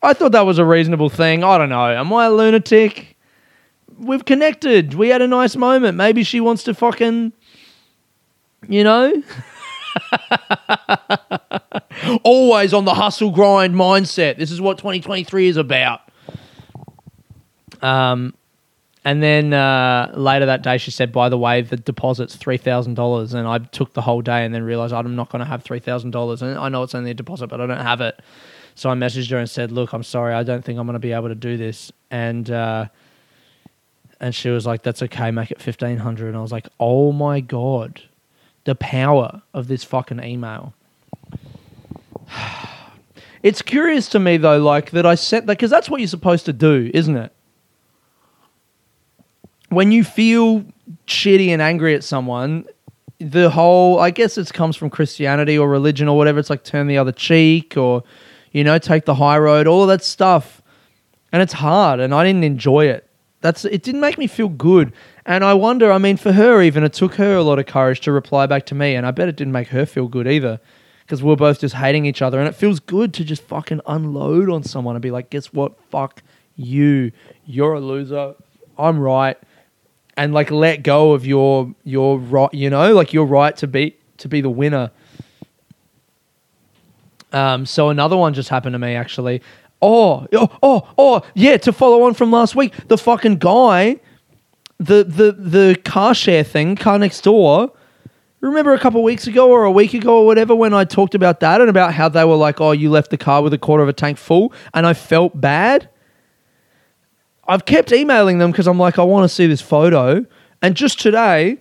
I 0.03 0.11
thought 0.11 0.33
that 0.33 0.45
was 0.45 0.59
a 0.59 0.65
reasonable 0.65 1.07
thing. 1.09 1.45
I 1.45 1.57
don't 1.57 1.69
know. 1.69 1.85
Am 1.85 2.11
I 2.11 2.25
a 2.25 2.31
lunatic? 2.31 3.15
We've 3.97 4.25
connected. 4.25 4.95
We 4.95 5.07
had 5.07 5.21
a 5.21 5.29
nice 5.29 5.55
moment. 5.55 5.95
Maybe 5.95 6.23
she 6.23 6.41
wants 6.41 6.63
to 6.63 6.73
fucking, 6.73 7.31
you 8.67 8.83
know? 8.83 9.23
Always 12.23 12.73
on 12.73 12.85
the 12.85 12.93
hustle 12.93 13.31
grind 13.31 13.75
mindset. 13.75 14.37
This 14.37 14.51
is 14.51 14.61
what 14.61 14.77
2023 14.77 15.47
is 15.47 15.57
about. 15.57 16.01
Um, 17.81 18.33
and 19.07 19.23
then 19.23 19.53
uh, 19.53 20.11
later 20.15 20.47
that 20.47 20.63
day, 20.63 20.77
she 20.77 20.91
said, 20.91 21.13
"By 21.13 21.29
the 21.29 21.37
way, 21.37 21.61
the 21.61 21.77
deposit's 21.77 22.35
three 22.35 22.57
thousand 22.57 22.95
dollars." 22.95 23.33
And 23.33 23.47
I 23.47 23.59
took 23.59 23.93
the 23.93 24.01
whole 24.01 24.21
day, 24.21 24.43
and 24.43 24.53
then 24.53 24.63
realized 24.63 24.93
I'm 24.93 25.15
not 25.15 25.29
going 25.29 25.39
to 25.39 25.45
have 25.45 25.63
three 25.63 25.79
thousand 25.79 26.11
dollars. 26.11 26.41
And 26.41 26.57
I 26.57 26.67
know 26.67 26.83
it's 26.83 26.93
only 26.93 27.11
a 27.11 27.13
deposit, 27.13 27.47
but 27.47 27.61
I 27.61 27.67
don't 27.67 27.77
have 27.77 28.01
it. 28.01 28.19
So 28.75 28.89
I 28.89 28.95
messaged 28.95 29.31
her 29.31 29.37
and 29.37 29.49
said, 29.49 29.71
"Look, 29.71 29.93
I'm 29.93 30.03
sorry, 30.03 30.33
I 30.33 30.43
don't 30.43 30.63
think 30.63 30.77
I'm 30.77 30.85
going 30.85 30.95
to 30.95 30.99
be 30.99 31.13
able 31.13 31.29
to 31.29 31.35
do 31.35 31.55
this." 31.55 31.89
And 32.11 32.51
uh, 32.51 32.87
and 34.19 34.35
she 34.35 34.49
was 34.49 34.65
like, 34.65 34.83
"That's 34.83 35.01
okay, 35.03 35.31
make 35.31 35.51
it 35.51 35.61
fifteen 35.61 35.97
hundred. 35.97 36.27
And 36.27 36.37
I 36.37 36.41
was 36.41 36.51
like, 36.51 36.67
"Oh 36.77 37.13
my 37.13 37.39
god, 37.39 38.01
the 38.67 38.75
power 38.75 39.41
of 39.55 39.67
this 39.67 39.83
fucking 39.83 40.23
email." 40.23 40.75
It's 43.43 43.61
curious 43.61 44.09
to 44.09 44.19
me 44.19 44.37
though, 44.37 44.57
like 44.57 44.91
that 44.91 45.05
I 45.05 45.15
sent 45.15 45.45
that 45.45 45.57
because 45.57 45.69
that's 45.69 45.89
what 45.89 46.01
you're 46.01 46.07
supposed 46.07 46.45
to 46.45 46.53
do, 46.53 46.89
isn't 46.93 47.15
it? 47.15 47.31
When 49.69 49.91
you 49.91 50.03
feel 50.03 50.65
shitty 51.05 51.49
and 51.49 51.61
angry 51.61 51.93
at 51.93 52.03
someone, 52.03 52.65
the 53.19 53.49
whole 53.49 53.99
I 53.99 54.09
guess 54.09 54.37
it 54.37 54.51
comes 54.53 54.75
from 54.75 54.89
Christianity 54.89 55.57
or 55.57 55.69
religion 55.69 56.07
or 56.07 56.17
whatever. 56.17 56.39
It's 56.39 56.49
like 56.49 56.63
turn 56.63 56.87
the 56.87 56.97
other 56.97 57.11
cheek 57.11 57.77
or 57.77 58.03
you 58.51 58.63
know 58.63 58.77
take 58.79 59.05
the 59.05 59.15
high 59.15 59.37
road, 59.37 59.67
all 59.67 59.85
that 59.87 60.03
stuff, 60.03 60.61
and 61.31 61.41
it's 61.41 61.53
hard, 61.53 61.99
and 61.99 62.13
I 62.13 62.23
didn't 62.23 62.43
enjoy 62.43 62.85
it. 62.85 63.07
That's 63.41 63.65
it 63.65 63.83
didn't 63.83 64.01
make 64.01 64.17
me 64.17 64.27
feel 64.27 64.49
good, 64.49 64.93
and 65.27 65.43
I 65.43 65.53
wonder. 65.53 65.91
I 65.91 65.97
mean, 65.97 66.17
for 66.17 66.31
her 66.31 66.61
even, 66.61 66.83
it 66.83 66.93
took 66.93 67.15
her 67.15 67.35
a 67.35 67.43
lot 67.43 67.59
of 67.59 67.65
courage 67.65 67.99
to 68.01 68.11
reply 68.11 68.47
back 68.47 68.65
to 68.67 68.75
me, 68.75 68.95
and 68.95 69.05
I 69.05 69.11
bet 69.11 69.27
it 69.27 69.35
didn't 69.35 69.53
make 69.53 69.67
her 69.67 69.85
feel 69.85 70.07
good 70.07 70.27
either 70.27 70.59
because 71.01 71.21
we're 71.21 71.35
both 71.35 71.59
just 71.59 71.75
hating 71.75 72.05
each 72.05 72.21
other, 72.21 72.39
and 72.39 72.47
it 72.47 72.55
feels 72.55 72.79
good 72.79 73.13
to 73.15 73.23
just 73.23 73.43
fucking 73.43 73.81
unload 73.85 74.49
on 74.49 74.63
someone 74.63 74.95
and 74.95 75.03
be 75.03 75.11
like, 75.11 75.29
guess 75.29 75.53
what? 75.53 75.79
Fuck 75.89 76.23
you. 76.55 77.11
You're 77.45 77.73
a 77.73 77.79
loser. 77.81 78.35
I'm 78.79 78.99
right, 78.99 79.37
and 80.15 80.33
like 80.33 80.49
let 80.49 80.81
go 80.81 81.11
of 81.11 81.25
your 81.25 81.73
your 81.83 82.17
right. 82.17 82.53
You 82.53 82.69
know, 82.69 82.93
like 82.93 83.11
your 83.13 83.25
right 83.25 83.55
to 83.57 83.67
be 83.67 83.97
to 84.17 84.27
be 84.27 84.41
the 84.41 84.49
winner. 84.49 84.91
Um, 87.33 87.65
so 87.65 87.89
another 87.89 88.15
one 88.15 88.33
just 88.33 88.49
happened 88.49 88.73
to 88.73 88.79
me 88.79 88.95
actually. 88.95 89.41
Oh, 89.81 90.25
oh, 90.33 90.57
oh, 90.63 90.89
oh, 90.97 91.21
yeah. 91.35 91.57
To 91.57 91.71
follow 91.71 92.03
on 92.03 92.15
from 92.15 92.31
last 92.31 92.55
week, 92.55 92.73
the 92.87 92.97
fucking 92.97 93.35
guy, 93.37 93.99
the 94.79 95.03
the 95.03 95.31
the 95.31 95.75
car 95.83 96.13
share 96.13 96.43
thing, 96.43 96.75
car 96.75 96.99
next 96.99 97.21
door. 97.21 97.71
Remember 98.39 98.73
a 98.73 98.79
couple 98.79 99.01
weeks 99.01 99.25
ago 99.25 99.49
or 99.49 99.63
a 99.63 99.71
week 99.71 99.95
ago 99.95 100.19
or 100.19 100.25
whatever 100.25 100.55
when 100.55 100.73
I 100.73 100.83
talked 100.83 101.15
about 101.15 101.39
that 101.39 101.59
and 101.59 101.69
about 101.69 101.93
how 101.93 102.07
they 102.07 102.23
were 102.23 102.35
like, 102.35 102.61
"Oh, 102.61 102.71
you 102.71 102.89
left 102.89 103.09
the 103.09 103.17
car 103.17 103.41
with 103.41 103.53
a 103.53 103.57
quarter 103.57 103.81
of 103.81 103.89
a 103.89 103.93
tank 103.93 104.17
full," 104.17 104.53
and 104.73 104.85
I 104.85 104.93
felt 104.93 105.39
bad. 105.41 105.89
I've 107.47 107.65
kept 107.65 107.91
emailing 107.91 108.39
them 108.39 108.51
because 108.51 108.67
I'm 108.67 108.77
like, 108.77 108.99
I 108.99 109.03
want 109.03 109.23
to 109.23 109.33
see 109.33 109.47
this 109.47 109.61
photo. 109.61 110.25
And 110.61 110.75
just 110.75 110.99
today, 110.99 111.57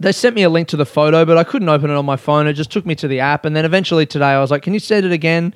they 0.00 0.10
sent 0.10 0.34
me 0.34 0.42
a 0.42 0.48
link 0.48 0.68
to 0.68 0.76
the 0.76 0.86
photo, 0.86 1.26
but 1.26 1.36
I 1.36 1.44
couldn't 1.44 1.68
open 1.68 1.90
it 1.90 1.94
on 1.94 2.06
my 2.06 2.16
phone. 2.16 2.46
It 2.46 2.54
just 2.54 2.72
took 2.72 2.86
me 2.86 2.94
to 2.94 3.06
the 3.06 3.20
app, 3.20 3.44
and 3.44 3.54
then 3.54 3.64
eventually 3.64 4.06
today 4.06 4.30
I 4.30 4.40
was 4.40 4.50
like, 4.50 4.62
"Can 4.62 4.72
you 4.72 4.80
send 4.80 5.04
it 5.04 5.12
again?" 5.12 5.54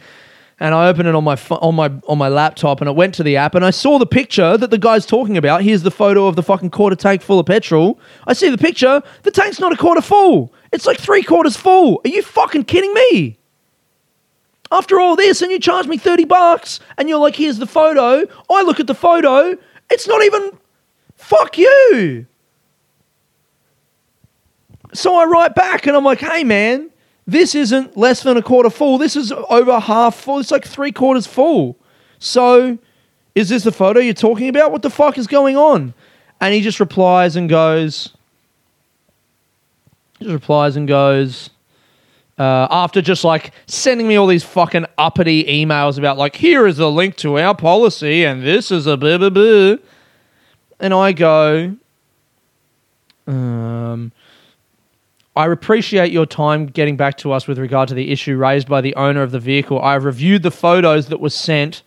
And 0.60 0.72
I 0.74 0.88
opened 0.88 1.08
it 1.08 1.14
on 1.16 1.24
my 1.24 1.34
pho- 1.36 1.56
on 1.56 1.74
my 1.74 1.90
on 2.06 2.16
my 2.16 2.28
laptop, 2.28 2.80
and 2.80 2.88
it 2.88 2.94
went 2.94 3.14
to 3.16 3.22
the 3.24 3.36
app, 3.36 3.54
and 3.56 3.64
I 3.64 3.70
saw 3.70 3.98
the 3.98 4.06
picture 4.06 4.56
that 4.56 4.70
the 4.70 4.78
guy's 4.78 5.04
talking 5.04 5.36
about. 5.36 5.62
Here's 5.62 5.82
the 5.82 5.90
photo 5.90 6.26
of 6.28 6.36
the 6.36 6.42
fucking 6.44 6.70
quarter 6.70 6.94
tank 6.94 7.22
full 7.22 7.40
of 7.40 7.46
petrol. 7.46 7.98
I 8.26 8.34
see 8.34 8.50
the 8.50 8.58
picture. 8.58 9.02
The 9.24 9.30
tank's 9.32 9.58
not 9.58 9.72
a 9.72 9.76
quarter 9.76 10.00
full. 10.00 10.52
It's 10.72 10.86
like 10.86 10.98
three 11.00 11.22
quarters 11.24 11.56
full. 11.56 12.00
Are 12.04 12.08
you 12.08 12.22
fucking 12.22 12.64
kidding 12.64 12.94
me? 12.94 13.38
After 14.70 15.00
all 15.00 15.16
this, 15.16 15.42
and 15.42 15.50
you 15.50 15.58
charge 15.58 15.86
me 15.88 15.98
thirty 15.98 16.24
bucks, 16.24 16.78
and 16.98 17.08
you're 17.08 17.18
like, 17.18 17.36
"Here's 17.36 17.58
the 17.58 17.66
photo." 17.66 18.24
I 18.48 18.62
look 18.62 18.78
at 18.78 18.86
the 18.86 18.94
photo. 18.94 19.56
It's 19.90 20.06
not 20.06 20.22
even. 20.22 20.52
Fuck 21.16 21.58
you. 21.58 22.26
So 24.92 25.16
I 25.16 25.24
write 25.24 25.54
back 25.56 25.86
and 25.86 25.96
I'm 25.96 26.04
like, 26.04 26.20
hey 26.20 26.44
man, 26.44 26.90
this 27.26 27.54
isn't 27.54 27.96
less 27.96 28.22
than 28.22 28.36
a 28.36 28.42
quarter 28.42 28.70
full. 28.70 28.98
This 28.98 29.16
is 29.16 29.32
over 29.32 29.80
half 29.80 30.14
full. 30.16 30.38
It's 30.38 30.50
like 30.50 30.66
three 30.66 30.92
quarters 30.92 31.26
full. 31.26 31.76
So 32.18 32.78
is 33.34 33.48
this 33.48 33.64
the 33.64 33.72
photo 33.72 34.00
you're 34.00 34.14
talking 34.14 34.48
about? 34.48 34.72
What 34.72 34.82
the 34.82 34.90
fuck 34.90 35.18
is 35.18 35.26
going 35.26 35.56
on? 35.56 35.94
And 36.40 36.54
he 36.54 36.60
just 36.60 36.80
replies 36.80 37.36
and 37.36 37.48
goes, 37.48 38.12
just 40.20 40.30
replies 40.30 40.76
and 40.76 40.86
goes, 40.86 41.50
uh, 42.38 42.66
after 42.70 43.00
just 43.00 43.24
like 43.24 43.52
sending 43.66 44.08
me 44.08 44.16
all 44.16 44.26
these 44.26 44.44
fucking 44.44 44.86
uppity 44.98 45.44
emails 45.44 45.98
about 45.98 46.18
like, 46.18 46.36
here 46.36 46.66
is 46.66 46.78
a 46.78 46.88
link 46.88 47.16
to 47.16 47.38
our 47.38 47.54
policy 47.54 48.24
and 48.24 48.42
this 48.42 48.70
is 48.70 48.86
a 48.86 48.96
blah, 48.96 49.18
blah, 49.18 49.30
blah. 49.30 49.76
And 50.80 50.92
I 50.92 51.12
go, 51.12 51.76
um, 53.26 54.12
I 55.36 55.46
appreciate 55.46 56.12
your 56.12 56.26
time 56.26 56.66
getting 56.66 56.96
back 56.96 57.16
to 57.18 57.32
us 57.32 57.48
with 57.48 57.58
regard 57.58 57.88
to 57.88 57.94
the 57.94 58.12
issue 58.12 58.36
raised 58.36 58.68
by 58.68 58.80
the 58.80 58.94
owner 58.94 59.22
of 59.22 59.32
the 59.32 59.40
vehicle. 59.40 59.80
I 59.80 59.94
have 59.94 60.04
reviewed 60.04 60.44
the 60.44 60.52
photos 60.52 61.08
that 61.08 61.18
were 61.18 61.30
sent 61.30 61.82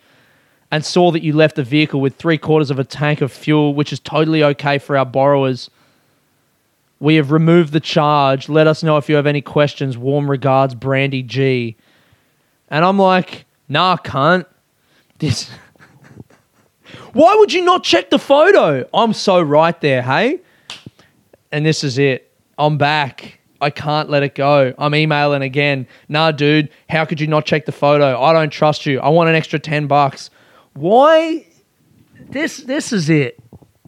and 0.70 0.84
saw 0.84 1.12
that 1.12 1.24
you 1.24 1.32
left 1.32 1.56
the 1.56 1.64
vehicle 1.64 2.02
with 2.02 2.16
three 2.16 2.38
quarters 2.38 2.70
of 2.70 2.78
a 2.78 2.84
tank 2.84 3.22
of 3.22 3.32
fuel, 3.32 3.74
which 3.74 3.94
is 3.94 4.02
totally 4.02 4.44
okay 4.44 4.78
for 4.78 4.98
our 4.98 5.06
borrowers. 5.06 5.70
We 7.00 7.16
have 7.16 7.32
removed 7.32 7.72
the 7.72 7.80
charge. 7.80 8.50
Let 8.50 8.68
us 8.68 8.84
know 8.84 8.98
if 8.98 9.08
you 9.08 9.16
have 9.16 9.28
any 9.28 9.42
questions. 9.42 9.98
Warm 9.98 10.30
regards, 10.30 10.76
Brandy 10.76 11.24
G. 11.24 11.78
And 12.70 12.84
I'm 12.84 13.00
like, 13.00 13.46
nah, 13.70 13.96
cunt. 13.96 14.46
This. 15.20 15.50
Why 17.14 17.36
would 17.36 17.54
you 17.54 17.64
not 17.64 17.86
check 17.86 18.10
the 18.10 18.20
photo? 18.20 18.86
I'm 18.94 19.14
so 19.14 19.42
right 19.42 19.80
there, 19.80 20.02
hey? 20.02 20.42
And 21.50 21.66
this 21.66 21.86
is 21.86 21.98
it. 21.98 22.27
I'm 22.58 22.78
back. 22.78 23.40
I 23.60 23.70
can't 23.70 24.10
let 24.10 24.24
it 24.24 24.36
go. 24.36 24.74
I'm 24.78 24.94
emailing 24.94 25.42
again. 25.42 25.88
Nah, 26.10 26.32
dude, 26.32 26.70
how 26.90 27.06
could 27.06 27.20
you 27.20 27.28
not 27.28 27.46
check 27.46 27.66
the 27.66 27.72
photo? 27.72 28.22
I 28.22 28.34
don't 28.34 28.52
trust 28.52 28.86
you. 28.86 29.00
I 29.00 29.10
want 29.10 29.30
an 29.30 29.36
extra 29.36 29.60
10 29.60 29.88
bucks. 29.88 30.30
Why 30.74 31.48
this 32.30 32.58
this 32.58 32.94
is 32.94 33.10
it. 33.10 33.40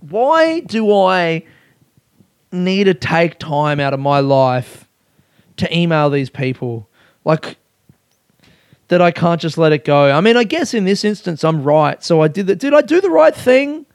Why 0.02 0.62
do 0.62 0.94
I 0.94 1.44
need 2.52 2.86
to 2.86 2.94
take 2.94 3.38
time 3.38 3.80
out 3.80 3.94
of 3.94 4.00
my 4.00 4.20
life 4.20 4.88
to 5.58 5.76
email 5.76 6.10
these 6.10 6.30
people? 6.30 6.90
Like 7.26 7.58
that 8.88 9.02
I 9.02 9.12
can't 9.12 9.40
just 9.40 9.58
let 9.58 9.72
it 9.72 9.86
go. 9.86 10.12
I 10.12 10.22
mean, 10.22 10.36
I 10.36 10.44
guess 10.44 10.74
in 10.74 10.86
this 10.86 11.04
instance 11.04 11.44
I'm 11.44 11.64
right. 11.64 12.04
So 12.04 12.22
I 12.22 12.28
did 12.28 12.48
that. 12.48 12.58
Did 12.58 12.74
I 12.74 12.82
do 12.82 13.02
the 13.02 13.10
right 13.10 13.36
thing? 13.36 13.86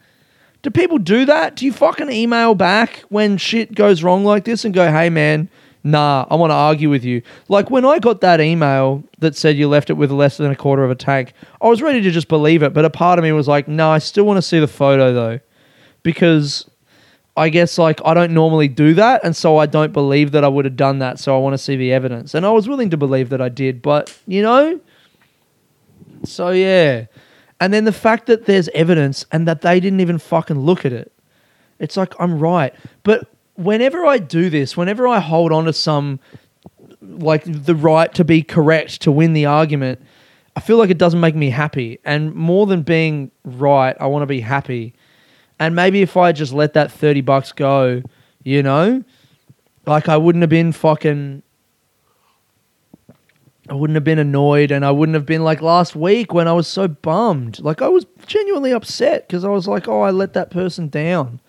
Do 0.64 0.70
people 0.70 0.96
do 0.96 1.26
that? 1.26 1.56
Do 1.56 1.66
you 1.66 1.74
fucking 1.74 2.10
email 2.10 2.54
back 2.54 3.04
when 3.10 3.36
shit 3.36 3.74
goes 3.74 4.02
wrong 4.02 4.24
like 4.24 4.44
this 4.44 4.64
and 4.64 4.72
go, 4.72 4.90
hey 4.90 5.10
man, 5.10 5.50
nah, 5.84 6.24
I 6.30 6.36
want 6.36 6.52
to 6.52 6.54
argue 6.54 6.88
with 6.88 7.04
you? 7.04 7.20
Like 7.50 7.70
when 7.70 7.84
I 7.84 7.98
got 7.98 8.22
that 8.22 8.40
email 8.40 9.04
that 9.18 9.36
said 9.36 9.58
you 9.58 9.68
left 9.68 9.90
it 9.90 9.92
with 9.92 10.10
less 10.10 10.38
than 10.38 10.50
a 10.50 10.56
quarter 10.56 10.82
of 10.82 10.90
a 10.90 10.94
tank, 10.94 11.34
I 11.60 11.68
was 11.68 11.82
ready 11.82 12.00
to 12.00 12.10
just 12.10 12.28
believe 12.28 12.62
it. 12.62 12.72
But 12.72 12.86
a 12.86 12.90
part 12.90 13.18
of 13.18 13.24
me 13.24 13.30
was 13.32 13.46
like, 13.46 13.68
no, 13.68 13.90
I 13.90 13.98
still 13.98 14.24
want 14.24 14.38
to 14.38 14.42
see 14.42 14.58
the 14.58 14.66
photo 14.66 15.12
though. 15.12 15.40
Because 16.02 16.66
I 17.36 17.50
guess 17.50 17.76
like 17.76 18.00
I 18.02 18.14
don't 18.14 18.32
normally 18.32 18.68
do 18.68 18.94
that. 18.94 19.22
And 19.22 19.36
so 19.36 19.58
I 19.58 19.66
don't 19.66 19.92
believe 19.92 20.30
that 20.30 20.44
I 20.44 20.48
would 20.48 20.64
have 20.64 20.76
done 20.76 20.98
that. 21.00 21.18
So 21.18 21.36
I 21.36 21.40
want 21.40 21.52
to 21.52 21.58
see 21.58 21.76
the 21.76 21.92
evidence. 21.92 22.34
And 22.34 22.46
I 22.46 22.50
was 22.50 22.70
willing 22.70 22.88
to 22.88 22.96
believe 22.96 23.28
that 23.28 23.42
I 23.42 23.50
did. 23.50 23.82
But, 23.82 24.18
you 24.26 24.40
know? 24.40 24.80
So 26.24 26.48
yeah. 26.48 27.04
And 27.64 27.72
then 27.72 27.86
the 27.86 27.92
fact 27.92 28.26
that 28.26 28.44
there's 28.44 28.68
evidence 28.74 29.24
and 29.32 29.48
that 29.48 29.62
they 29.62 29.80
didn't 29.80 30.00
even 30.00 30.18
fucking 30.18 30.58
look 30.58 30.84
at 30.84 30.92
it. 30.92 31.10
It's 31.78 31.96
like 31.96 32.12
I'm 32.20 32.38
right. 32.38 32.74
But 33.04 33.26
whenever 33.54 34.04
I 34.04 34.18
do 34.18 34.50
this, 34.50 34.76
whenever 34.76 35.08
I 35.08 35.18
hold 35.18 35.50
on 35.50 35.64
to 35.64 35.72
some 35.72 36.20
like 37.00 37.42
the 37.46 37.74
right 37.74 38.12
to 38.16 38.22
be 38.22 38.42
correct 38.42 39.00
to 39.00 39.10
win 39.10 39.32
the 39.32 39.46
argument, 39.46 40.02
I 40.54 40.60
feel 40.60 40.76
like 40.76 40.90
it 40.90 40.98
doesn't 40.98 41.20
make 41.20 41.34
me 41.34 41.48
happy. 41.48 42.00
And 42.04 42.34
more 42.34 42.66
than 42.66 42.82
being 42.82 43.30
right, 43.44 43.96
I 43.98 44.08
want 44.08 44.24
to 44.24 44.26
be 44.26 44.40
happy. 44.40 44.92
And 45.58 45.74
maybe 45.74 46.02
if 46.02 46.18
I 46.18 46.32
just 46.32 46.52
let 46.52 46.74
that 46.74 46.92
30 46.92 47.22
bucks 47.22 47.50
go, 47.50 48.02
you 48.42 48.62
know, 48.62 49.02
like 49.86 50.10
I 50.10 50.18
wouldn't 50.18 50.42
have 50.42 50.50
been 50.50 50.72
fucking 50.72 51.42
I 53.68 53.74
wouldn't 53.74 53.94
have 53.94 54.04
been 54.04 54.18
annoyed 54.18 54.70
and 54.70 54.84
I 54.84 54.90
wouldn't 54.90 55.14
have 55.14 55.24
been 55.24 55.42
like 55.42 55.62
last 55.62 55.96
week 55.96 56.34
when 56.34 56.46
I 56.46 56.52
was 56.52 56.68
so 56.68 56.86
bummed. 56.86 57.60
Like 57.60 57.80
I 57.80 57.88
was 57.88 58.06
genuinely 58.26 58.72
upset 58.72 59.26
because 59.26 59.44
I 59.44 59.48
was 59.48 59.66
like, 59.66 59.88
oh, 59.88 60.02
I 60.02 60.10
let 60.10 60.34
that 60.34 60.50
person 60.50 60.88
down. 60.88 61.40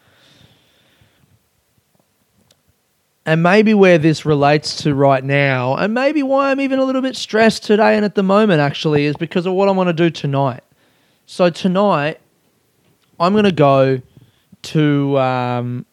And 3.25 3.43
maybe 3.43 3.73
where 3.73 3.97
this 3.97 4.25
relates 4.25 4.83
to 4.83 4.93
right 4.93 5.23
now, 5.23 5.75
and 5.75 5.95
maybe 5.95 6.21
why 6.21 6.51
I'm 6.51 6.61
even 6.61 6.77
a 6.77 6.83
little 6.83 7.01
bit 7.01 7.15
stressed 7.15 7.63
today 7.63 7.95
and 7.95 8.05
at 8.05 8.13
the 8.13 8.21
moment 8.21 8.61
actually, 8.61 9.05
is 9.05 9.15
because 9.17 9.47
of 9.47 9.53
what 9.53 9.67
I 9.67 9.71
want 9.71 9.87
to 9.87 9.93
do 9.93 10.11
tonight. 10.11 10.63
So 11.25 11.49
tonight, 11.49 12.19
I'm 13.19 13.33
going 13.33 13.45
to 13.45 13.51
go 13.51 13.99
to 14.61 15.17
um, 15.17 15.85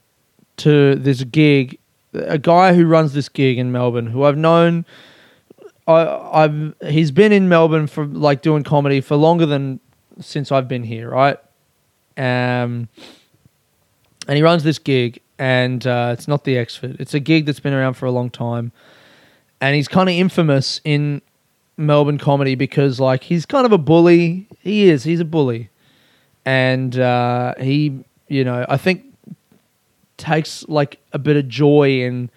to 0.59 0.95
this 0.97 1.25
gig. 1.25 1.79
A 2.13 2.37
guy 2.37 2.75
who 2.75 2.85
runs 2.85 3.15
this 3.15 3.31
gig 3.31 3.57
in 3.57 3.73
Melbourne, 3.73 4.09
who 4.09 4.25
I've 4.25 4.37
known 4.37 4.85
I, 5.87 6.45
I've 6.45 6.75
he's 6.89 7.11
been 7.11 7.33
in 7.33 7.49
Melbourne 7.49 7.87
for 7.87 8.07
like 8.07 8.43
doing 8.43 8.63
comedy 8.63 9.01
for 9.01 9.17
longer 9.17 9.47
than 9.47 9.81
since 10.21 10.53
I've 10.53 10.69
been 10.69 10.85
here, 10.85 11.11
right? 11.11 11.39
Um, 12.17 12.89
and 14.29 14.37
he 14.37 14.43
runs 14.43 14.63
this 14.63 14.79
gig, 14.79 15.21
and 15.39 15.85
uh, 15.87 16.15
it's 16.17 16.29
not 16.29 16.45
the 16.45 16.57
Exford. 16.57 17.01
It's 17.01 17.15
a 17.15 17.21
gig 17.21 17.47
that's 17.47 17.61
been 17.61 17.73
around 17.73 17.95
for 17.95 18.07
a 18.07 18.13
long 18.13 18.31
time, 18.31 18.73
and 19.61 19.75
he's 19.75 19.89
kind 19.89 20.09
of 20.09 20.15
infamous 20.15 20.81
in 20.85 21.23
Melbourne 21.77 22.19
comedy 22.19 22.55
because 22.55 23.01
like 23.01 23.25
he's 23.25 23.47
kind 23.47 23.67
of 23.67 23.73
a 23.73 23.79
bully. 23.79 24.47
He 24.61 24.89
is. 24.89 25.05
He's 25.05 25.21
a 25.21 25.25
bully, 25.25 25.71
and 26.45 26.97
uh, 26.99 27.55
he, 27.59 28.05
you 28.29 28.45
know, 28.45 28.65
I 28.69 28.77
think 28.77 29.05
takes 30.17 30.67
like 30.69 31.01
a 31.13 31.19
bit 31.19 31.37
of 31.37 31.49
joy 31.49 32.03
in 32.03 32.31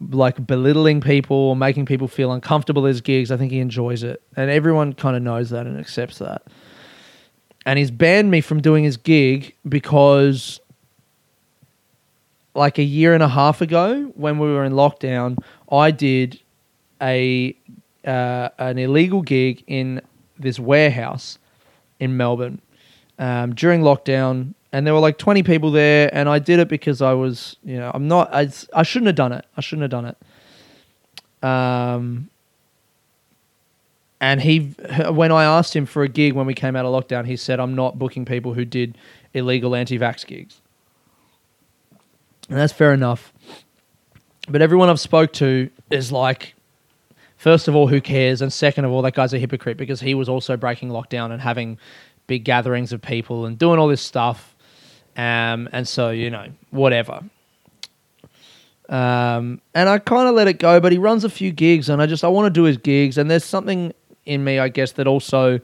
like 0.00 0.46
belittling 0.46 1.00
people 1.00 1.36
or 1.36 1.56
making 1.56 1.86
people 1.86 2.08
feel 2.08 2.32
uncomfortable 2.32 2.84
his 2.84 3.00
gigs. 3.00 3.30
I 3.30 3.36
think 3.36 3.52
he 3.52 3.60
enjoys 3.60 4.02
it. 4.02 4.22
And 4.36 4.50
everyone 4.50 4.92
kind 4.92 5.16
of 5.16 5.22
knows 5.22 5.50
that 5.50 5.66
and 5.66 5.78
accepts 5.78 6.18
that. 6.18 6.42
And 7.66 7.78
he's 7.78 7.90
banned 7.90 8.30
me 8.30 8.40
from 8.40 8.60
doing 8.60 8.84
his 8.84 8.96
gig 8.96 9.54
because 9.66 10.60
like 12.54 12.78
a 12.78 12.82
year 12.82 13.14
and 13.14 13.22
a 13.22 13.28
half 13.28 13.60
ago 13.60 14.12
when 14.14 14.38
we 14.38 14.48
were 14.48 14.64
in 14.64 14.72
lockdown, 14.72 15.38
I 15.70 15.90
did 15.90 16.40
a 17.00 17.56
uh, 18.04 18.50
an 18.58 18.78
illegal 18.78 19.22
gig 19.22 19.64
in 19.66 20.00
this 20.38 20.58
warehouse 20.58 21.38
in 21.98 22.16
Melbourne 22.16 22.60
um, 23.18 23.54
during 23.54 23.80
lockdown 23.80 24.54
and 24.74 24.84
there 24.84 24.92
were 24.92 25.00
like 25.00 25.18
20 25.18 25.44
people 25.44 25.70
there 25.70 26.10
and 26.12 26.28
i 26.28 26.38
did 26.38 26.58
it 26.58 26.68
because 26.68 27.00
i 27.00 27.12
was 27.12 27.56
you 27.62 27.76
know 27.76 27.90
i'm 27.94 28.08
not 28.08 28.34
i, 28.34 28.48
I 28.72 28.82
shouldn't 28.82 29.06
have 29.06 29.14
done 29.14 29.32
it. 29.32 29.46
I 29.56 29.60
shouldn't 29.60 29.82
have 29.82 29.90
done 29.90 30.06
it. 30.06 31.46
Um 31.48 32.28
and 34.20 34.40
he, 34.40 34.74
when 35.10 35.30
I 35.32 35.44
asked 35.44 35.76
him 35.76 35.84
for 35.84 36.02
a 36.02 36.08
gig 36.08 36.32
when 36.32 36.46
we 36.46 36.54
came 36.54 36.76
out 36.76 36.86
of 36.86 36.92
lockdown, 36.92 37.26
he 37.26 37.36
said, 37.36 37.60
"I'm 37.60 37.74
not 37.74 37.98
booking 37.98 38.24
people 38.24 38.54
who 38.54 38.64
did 38.64 38.96
illegal 39.34 39.74
anti-vax 39.74 40.26
gigs," 40.26 40.62
and 42.48 42.56
that's 42.56 42.72
fair 42.72 42.94
enough. 42.94 43.34
But 44.48 44.62
everyone 44.62 44.88
I've 44.88 45.00
spoke 45.00 45.34
to 45.34 45.68
is 45.90 46.10
like, 46.10 46.54
first 47.36 47.68
of 47.68 47.76
all, 47.76 47.88
who 47.88 48.00
cares, 48.00 48.40
and 48.40 48.50
second 48.50 48.86
of 48.86 48.92
all, 48.92 49.02
that 49.02 49.12
guy's 49.12 49.34
a 49.34 49.38
hypocrite 49.38 49.76
because 49.76 50.00
he 50.00 50.14
was 50.14 50.28
also 50.28 50.56
breaking 50.56 50.88
lockdown 50.88 51.30
and 51.30 51.42
having 51.42 51.76
big 52.26 52.44
gatherings 52.44 52.94
of 52.94 53.02
people 53.02 53.44
and 53.44 53.58
doing 53.58 53.78
all 53.78 53.88
this 53.88 54.00
stuff, 54.00 54.53
um, 55.16 55.68
and 55.72 55.86
so 55.86 56.10
you 56.10 56.30
know, 56.30 56.46
whatever. 56.70 57.22
Um, 58.88 59.62
and 59.74 59.88
I 59.88 59.98
kind 59.98 60.28
of 60.28 60.34
let 60.34 60.46
it 60.46 60.58
go, 60.58 60.78
but 60.78 60.92
he 60.92 60.98
runs 60.98 61.24
a 61.24 61.30
few 61.30 61.52
gigs, 61.52 61.88
and 61.88 62.02
I 62.02 62.06
just 62.06 62.22
I 62.22 62.28
want 62.28 62.46
to 62.46 62.50
do 62.50 62.64
his 62.64 62.76
gigs, 62.76 63.16
and 63.18 63.30
there's 63.30 63.44
something 63.44 63.94
in 64.26 64.44
me, 64.44 64.58
I 64.58 64.68
guess, 64.68 64.92
that 64.92 65.06
also 65.06 65.60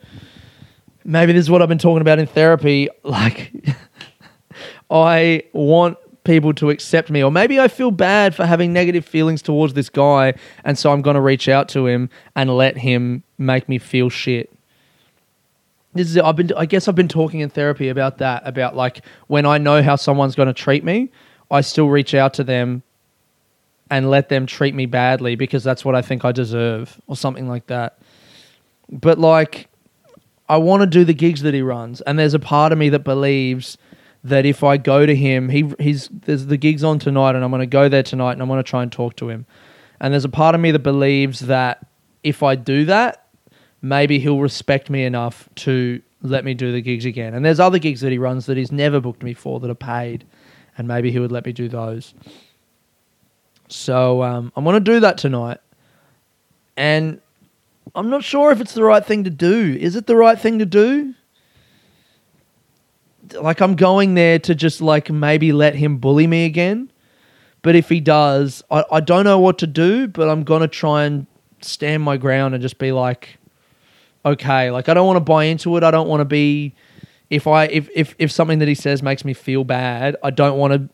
maybe 1.05 1.33
this 1.33 1.41
is 1.41 1.51
what 1.51 1.63
I've 1.63 1.69
been 1.69 1.79
talking 1.79 2.01
about 2.01 2.19
in 2.19 2.27
therapy. 2.27 2.89
Like, 3.03 3.53
I 4.91 5.45
want 5.53 5.99
people 6.25 6.53
to 6.55 6.71
accept 6.71 7.11
me, 7.11 7.23
or 7.23 7.31
maybe 7.31 7.59
I 7.61 7.69
feel 7.69 7.91
bad 7.91 8.35
for 8.35 8.47
having 8.47 8.73
negative 8.73 9.05
feelings 9.05 9.43
towards 9.43 9.75
this 9.75 9.89
guy, 9.89 10.35
and 10.65 10.79
so 10.79 10.93
I'm 10.93 11.03
going 11.03 11.15
to 11.15 11.21
reach 11.21 11.49
out 11.49 11.69
to 11.71 11.87
him 11.87 12.11
and 12.37 12.55
let 12.57 12.77
him 12.79 13.23
make 13.39 13.69
me 13.69 13.79
feel 13.79 14.11
shit. 14.11 14.51
This 15.93 16.09
is 16.09 16.19
I've 16.19 16.37
been 16.37 16.53
I 16.57 16.67
guess 16.67 16.87
I've 16.87 16.95
been 16.95 17.09
talking 17.09 17.41
in 17.41 17.51
therapy 17.51 17.89
about 17.89 18.19
that 18.19 18.47
about 18.47 18.77
like 18.77 19.05
when 19.27 19.45
I 19.45 19.59
know 19.59 19.83
how 19.83 19.97
someone's 19.97 20.37
going 20.37 20.47
to 20.47 20.55
treat 20.55 20.85
me, 20.85 21.11
I 21.51 21.63
still 21.63 21.89
reach 21.89 22.15
out 22.15 22.35
to 22.35 22.45
them 22.45 22.83
and 23.91 24.09
let 24.09 24.29
them 24.29 24.47
treat 24.47 24.75
me 24.75 24.87
badly 24.87 25.35
because 25.35 25.65
that's 25.65 25.85
what 25.85 25.97
I 25.97 26.03
think 26.03 26.25
I 26.25 26.31
deserve 26.31 27.01
or 27.09 27.17
something 27.17 27.49
like 27.49 27.67
that. 27.67 27.99
But 28.89 29.19
like 29.19 29.69
I 30.49 30.59
want 30.59 30.83
to 30.83 30.87
do 30.87 31.05
the 31.05 31.15
gigs 31.15 31.43
that 31.43 31.55
he 31.55 31.63
runs 31.63 32.01
and 32.03 32.19
there's 32.19 32.35
a 32.35 32.39
part 32.39 32.71
of 32.71 32.79
me 32.79 32.89
that 32.91 33.01
believes 33.01 33.77
that 34.23 34.45
if 34.47 34.63
I 34.63 34.77
go 34.77 35.07
to 35.07 35.17
him, 35.17 35.49
he 35.49 35.73
he's 35.79 36.09
there's 36.09 36.47
the 36.47 36.57
gigs 36.57 36.85
on 36.85 36.99
tonight 36.99 37.35
and 37.35 37.45
I'm 37.45 37.51
going 37.51 37.61
to 37.61 37.67
go 37.67 37.89
there 37.89 38.03
tonight 38.03 38.33
and 38.33 38.43
I'm 38.43 38.49
going 38.49 38.63
to 38.63 38.69
try 38.69 38.83
and 38.83 38.93
talk 38.93 39.17
to 39.17 39.29
him. 39.29 39.47
And 40.01 40.13
there's 40.13 40.25
a 40.25 40.31
part 40.31 40.55
of 40.55 40.61
me 40.61 40.71
that 40.71 40.81
believes 40.81 41.41
that 41.41 41.87
if 42.23 42.43
I 42.43 42.55
do 42.55 42.85
that, 42.87 43.20
maybe 43.83 44.19
he'll 44.19 44.41
respect 44.41 44.91
me 44.91 45.05
enough 45.05 45.49
to 45.57 46.01
let 46.23 46.45
me 46.45 46.55
do 46.55 46.73
the 46.73 46.81
gigs 46.81 47.05
again. 47.05 47.35
And 47.35 47.45
there's 47.45 47.61
other 47.61 47.79
gigs 47.79 48.01
that 48.03 48.13
he 48.13 48.19
runs 48.19 48.47
that 48.47 48.57
he's 48.57 48.73
never 48.73 49.01
booked 49.01 49.23
me 49.23 49.35
for 49.35 49.61
that 49.61 49.71
are 49.71 49.75
paid 49.75 50.25
and 50.77 50.87
maybe 50.87 51.11
he 51.11 51.19
would 51.19 51.33
let 51.33 51.45
me 51.45 51.53
do 51.53 51.69
those. 51.69 52.15
So 53.69 54.23
um, 54.23 54.53
I'm 54.57 54.65
going 54.65 54.75
to 54.75 54.81
do 54.81 55.01
that 55.01 55.19
tonight. 55.19 55.59
And 56.77 57.21
I'm 57.95 58.11
not 58.11 58.25
sure 58.25 58.51
if 58.53 58.61
it's 58.61 58.75
the 58.75 58.85
right 58.85 59.05
thing 59.05 59.25
to 59.25 59.31
do. 59.31 59.77
Is 59.79 59.97
it 59.97 60.07
the 60.07 60.17
right 60.17 60.39
thing 60.39 60.59
to 60.59 60.67
do? 60.67 61.15
Like, 63.35 63.61
I'm 63.61 63.77
going 63.77 64.15
there 64.15 64.39
to 64.41 64.55
just, 64.55 64.81
like, 64.81 65.11
maybe 65.11 65.53
let 65.53 65.75
him 65.75 65.99
bully 65.99 66.27
me 66.27 66.47
again. 66.47 66.91
But 67.63 67.77
if 67.77 67.89
he 67.89 68.01
does, 68.01 68.63
I, 68.71 68.85
I 68.91 69.01
don't 69.01 69.25
know 69.25 69.39
what 69.39 69.59
to 69.59 69.67
do, 69.67 70.09
but 70.09 70.29
I'm 70.29 70.43
going 70.43 70.63
to 70.63 70.69
try 70.69 71.05
and 71.05 71.27
stand 71.61 72.03
my 72.03 72.17
ground 72.17 72.55
and 72.55 72.63
just 72.63 72.79
be 72.79 72.91
like, 72.91 73.39
okay. 74.25 74.71
Like, 74.71 74.89
I 74.89 74.95
don't 74.95 75.07
want 75.07 75.17
to 75.17 75.21
buy 75.25 75.45
into 75.45 75.77
it. 75.77 75.83
I 75.83 75.91
don't 75.91 76.09
want 76.09 76.21
to 76.21 76.25
be. 76.25 76.75
If 77.29 77.47
I 77.47 77.67
if, 77.67 77.89
if 77.95 78.15
if 78.19 78.33
something 78.33 78.59
that 78.59 78.69
he 78.69 78.75
says 78.75 79.03
makes 79.03 79.25
me 79.25 79.35
feel 79.35 79.63
bad, 79.63 80.17
I 80.23 80.31
don't 80.31 80.59
want 80.59 80.73
to 80.73 80.89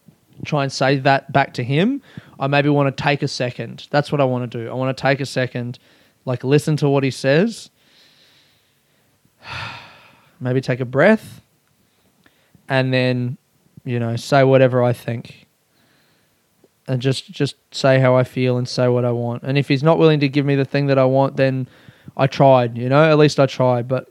try 0.44 0.62
and 0.62 0.72
say 0.72 0.98
that 0.98 1.32
back 1.32 1.54
to 1.54 1.64
him. 1.64 2.02
I 2.38 2.46
maybe 2.46 2.68
want 2.68 2.94
to 2.94 3.02
take 3.02 3.22
a 3.22 3.28
second. 3.28 3.88
That's 3.90 4.12
what 4.12 4.20
I 4.20 4.24
want 4.24 4.50
to 4.50 4.58
do. 4.58 4.70
I 4.70 4.74
want 4.74 4.96
to 4.96 5.00
take 5.00 5.20
a 5.20 5.26
second, 5.26 5.78
like 6.24 6.44
listen 6.44 6.76
to 6.78 6.88
what 6.88 7.04
he 7.04 7.10
says, 7.10 7.70
maybe 10.40 10.60
take 10.60 10.80
a 10.80 10.84
breath, 10.84 11.40
and 12.68 12.92
then, 12.92 13.38
you 13.84 13.98
know, 13.98 14.16
say 14.16 14.44
whatever 14.44 14.82
I 14.82 14.92
think. 14.92 15.46
And 16.88 17.02
just 17.02 17.30
just 17.32 17.56
say 17.74 17.98
how 17.98 18.14
I 18.14 18.22
feel 18.22 18.58
and 18.58 18.68
say 18.68 18.86
what 18.86 19.04
I 19.04 19.10
want. 19.10 19.42
And 19.42 19.58
if 19.58 19.66
he's 19.66 19.82
not 19.82 19.98
willing 19.98 20.20
to 20.20 20.28
give 20.28 20.46
me 20.46 20.54
the 20.54 20.64
thing 20.64 20.86
that 20.86 20.98
I 20.98 21.04
want, 21.04 21.36
then 21.36 21.66
I 22.16 22.26
tried, 22.26 22.78
you 22.78 22.88
know, 22.88 23.02
at 23.02 23.18
least 23.18 23.38
I 23.38 23.46
tried. 23.46 23.88
But 23.88 24.08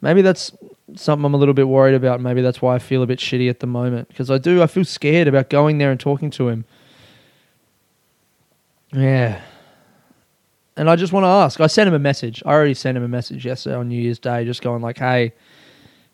maybe 0.00 0.22
that's 0.22 0.52
something 0.94 1.24
I'm 1.24 1.34
a 1.34 1.38
little 1.38 1.54
bit 1.54 1.68
worried 1.68 1.94
about. 1.94 2.20
Maybe 2.20 2.42
that's 2.42 2.62
why 2.62 2.74
I 2.74 2.78
feel 2.78 3.02
a 3.02 3.06
bit 3.06 3.18
shitty 3.18 3.48
at 3.48 3.60
the 3.60 3.66
moment 3.66 4.08
because 4.08 4.30
I 4.30 4.38
do. 4.38 4.62
I 4.62 4.66
feel 4.66 4.84
scared 4.84 5.28
about 5.28 5.50
going 5.50 5.78
there 5.78 5.90
and 5.90 5.98
talking 5.98 6.30
to 6.30 6.48
him. 6.48 6.64
Yeah. 8.92 9.40
And 10.76 10.88
I 10.88 10.96
just 10.96 11.12
want 11.12 11.24
to 11.24 11.28
ask. 11.28 11.60
I 11.60 11.66
sent 11.66 11.88
him 11.88 11.94
a 11.94 11.98
message. 11.98 12.42
I 12.46 12.52
already 12.52 12.74
sent 12.74 12.96
him 12.96 13.04
a 13.04 13.08
message 13.08 13.44
yesterday 13.44 13.76
on 13.76 13.88
New 13.88 14.00
Year's 14.00 14.18
Day, 14.18 14.44
just 14.44 14.62
going 14.62 14.82
like, 14.82 14.98
"Hey, 14.98 15.32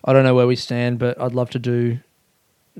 I 0.05 0.13
don't 0.13 0.25
know 0.25 0.35
where 0.35 0.47
we 0.47 0.57
stand, 0.57 0.99
but 0.99 1.21
I'd 1.21 1.35
love 1.35 1.51
to 1.51 1.59
do 1.59 1.99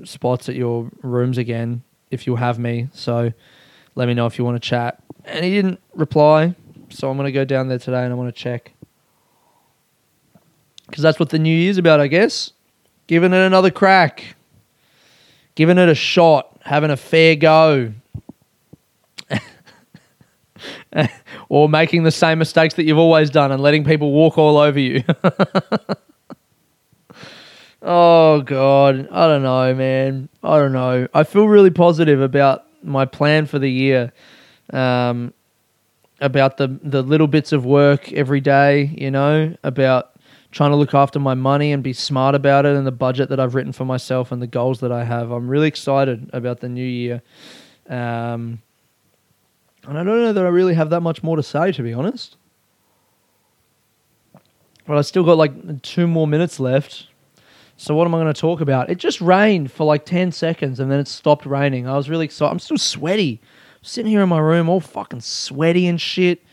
spots 0.03 0.49
at 0.49 0.55
your 0.55 0.89
rooms 1.01 1.37
again 1.37 1.83
if 2.11 2.25
you'll 2.27 2.37
have 2.37 2.59
me. 2.59 2.89
So 2.93 3.31
let 3.95 4.07
me 4.07 4.13
know 4.13 4.25
if 4.25 4.37
you 4.37 4.45
want 4.45 4.61
to 4.61 4.67
chat." 4.67 5.01
And 5.25 5.45
he 5.45 5.51
didn't 5.51 5.79
reply, 5.93 6.55
so 6.89 7.09
I'm 7.09 7.17
gonna 7.17 7.31
go 7.31 7.45
down 7.45 7.67
there 7.67 7.79
today 7.79 8.03
and 8.03 8.11
I 8.11 8.15
want 8.15 8.33
to 8.33 8.41
check 8.41 8.73
because 10.89 11.03
that's 11.03 11.19
what 11.19 11.29
the 11.29 11.39
New 11.39 11.55
Year's 11.55 11.77
about, 11.77 11.99
I 11.99 12.07
guess. 12.07 12.51
Giving 13.07 13.33
it 13.33 13.37
another 13.37 13.71
crack, 13.71 14.35
giving 15.55 15.77
it 15.77 15.89
a 15.89 15.95
shot, 15.95 16.57
having 16.61 16.91
a 16.91 16.97
fair 16.97 17.35
go. 17.35 17.93
or 21.49 21.69
making 21.69 22.03
the 22.03 22.11
same 22.11 22.39
mistakes 22.39 22.73
that 22.75 22.83
you've 22.83 22.97
always 22.97 23.29
done 23.29 23.51
and 23.51 23.61
letting 23.61 23.85
people 23.85 24.11
walk 24.11 24.37
all 24.37 24.57
over 24.57 24.79
you. 24.79 25.03
oh 27.81 28.41
god, 28.41 29.07
I 29.11 29.27
don't 29.27 29.43
know, 29.43 29.73
man. 29.73 30.29
I 30.43 30.59
don't 30.59 30.73
know. 30.73 31.07
I 31.13 31.23
feel 31.23 31.47
really 31.47 31.71
positive 31.71 32.21
about 32.21 32.65
my 32.83 33.05
plan 33.05 33.45
for 33.45 33.59
the 33.59 33.71
year. 33.71 34.11
Um, 34.71 35.33
about 36.21 36.57
the 36.57 36.67
the 36.83 37.01
little 37.01 37.27
bits 37.27 37.51
of 37.51 37.65
work 37.65 38.11
every 38.13 38.41
day, 38.41 38.93
you 38.97 39.11
know, 39.11 39.55
about 39.63 40.15
trying 40.51 40.71
to 40.71 40.75
look 40.75 40.93
after 40.93 41.19
my 41.19 41.33
money 41.35 41.71
and 41.71 41.83
be 41.83 41.93
smart 41.93 42.33
about 42.33 42.65
it 42.65 42.75
and 42.75 42.85
the 42.85 42.91
budget 42.91 43.29
that 43.29 43.39
I've 43.39 43.53
written 43.53 43.71
for 43.71 43.85
myself 43.85 44.31
and 44.31 44.41
the 44.41 44.47
goals 44.47 44.79
that 44.79 44.91
I 44.91 45.03
have. 45.03 45.31
I'm 45.31 45.47
really 45.47 45.67
excited 45.67 46.29
about 46.33 46.59
the 46.59 46.69
new 46.69 46.85
year. 46.85 47.21
Um, 47.87 48.61
and 49.87 49.97
I 49.97 50.03
don't 50.03 50.21
know 50.21 50.33
that 50.33 50.43
I 50.43 50.49
really 50.49 50.73
have 50.73 50.89
that 50.89 51.01
much 51.01 51.23
more 51.23 51.35
to 51.35 51.43
say, 51.43 51.71
to 51.71 51.83
be 51.83 51.93
honest. 51.93 52.35
But 54.87 54.97
I 54.97 55.01
still 55.01 55.23
got 55.23 55.37
like 55.37 55.83
two 55.83 56.07
more 56.07 56.27
minutes 56.27 56.59
left. 56.59 57.07
So 57.77 57.95
what 57.95 58.05
am 58.05 58.15
I 58.15 58.17
going 58.17 58.33
to 58.33 58.39
talk 58.39 58.59
about? 58.59 58.89
It 58.89 58.97
just 58.97 59.21
rained 59.21 59.71
for 59.71 59.85
like 59.85 60.03
10 60.03 60.31
seconds 60.31 60.79
and 60.79 60.91
then 60.91 60.99
it 60.99 61.07
stopped 61.07 61.45
raining. 61.45 61.87
I 61.87 61.95
was 61.95 62.09
really 62.09 62.25
excited. 62.25 62.51
I'm 62.51 62.59
still 62.59 62.77
sweaty. 62.77 63.39
Sitting 63.81 64.11
here 64.11 64.21
in 64.21 64.29
my 64.29 64.39
room 64.39 64.67
all 64.67 64.81
fucking 64.81 65.21
sweaty 65.21 65.87
and 65.87 65.99
shit. 65.99 66.43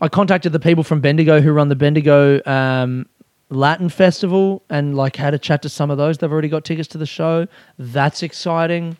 I 0.00 0.08
contacted 0.08 0.52
the 0.52 0.60
people 0.60 0.84
from 0.84 1.00
Bendigo 1.00 1.40
who 1.40 1.52
run 1.52 1.68
the 1.68 1.74
Bendigo 1.74 2.40
um, 2.46 3.06
Latin 3.48 3.88
Festival 3.88 4.62
and 4.70 4.96
like 4.96 5.16
had 5.16 5.34
a 5.34 5.38
chat 5.38 5.62
to 5.62 5.68
some 5.68 5.90
of 5.90 5.98
those. 5.98 6.18
They've 6.18 6.30
already 6.30 6.48
got 6.48 6.64
tickets 6.64 6.88
to 6.88 6.98
the 6.98 7.06
show. 7.06 7.48
That's 7.78 8.22
exciting. 8.22 8.96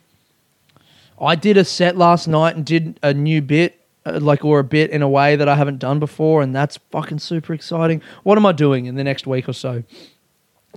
I 1.20 1.34
did 1.34 1.56
a 1.56 1.64
set 1.64 1.96
last 1.96 2.26
night 2.26 2.56
and 2.56 2.64
did 2.64 2.98
a 3.02 3.14
new 3.14 3.40
bit, 3.40 3.80
uh, 4.04 4.18
like 4.20 4.44
or 4.44 4.58
a 4.58 4.64
bit 4.64 4.90
in 4.90 5.00
a 5.00 5.08
way 5.08 5.36
that 5.36 5.48
I 5.48 5.54
haven't 5.54 5.78
done 5.78 5.98
before, 5.98 6.42
and 6.42 6.54
that's 6.54 6.76
fucking 6.90 7.20
super 7.20 7.54
exciting. 7.54 8.02
What 8.22 8.36
am 8.36 8.44
I 8.44 8.52
doing 8.52 8.86
in 8.86 8.96
the 8.96 9.04
next 9.04 9.26
week 9.26 9.48
or 9.48 9.52
so? 9.52 9.84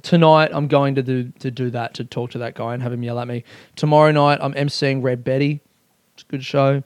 Tonight 0.01 0.51
I'm 0.53 0.67
going 0.67 0.95
to 0.95 1.03
do 1.03 1.31
to 1.39 1.51
do 1.51 1.69
that 1.71 1.93
to 1.95 2.05
talk 2.05 2.31
to 2.31 2.37
that 2.37 2.55
guy 2.55 2.73
and 2.73 2.83
have 2.83 2.93
him 2.93 3.03
yell 3.03 3.19
at 3.19 3.27
me. 3.27 3.43
Tomorrow 3.75 4.11
night 4.11 4.39
I'm 4.41 4.53
emceeing 4.53 5.03
Red 5.03 5.23
Betty. 5.23 5.61
It's 6.19 6.27
a 6.27 6.31
good 6.31 6.43
show. 6.43 6.83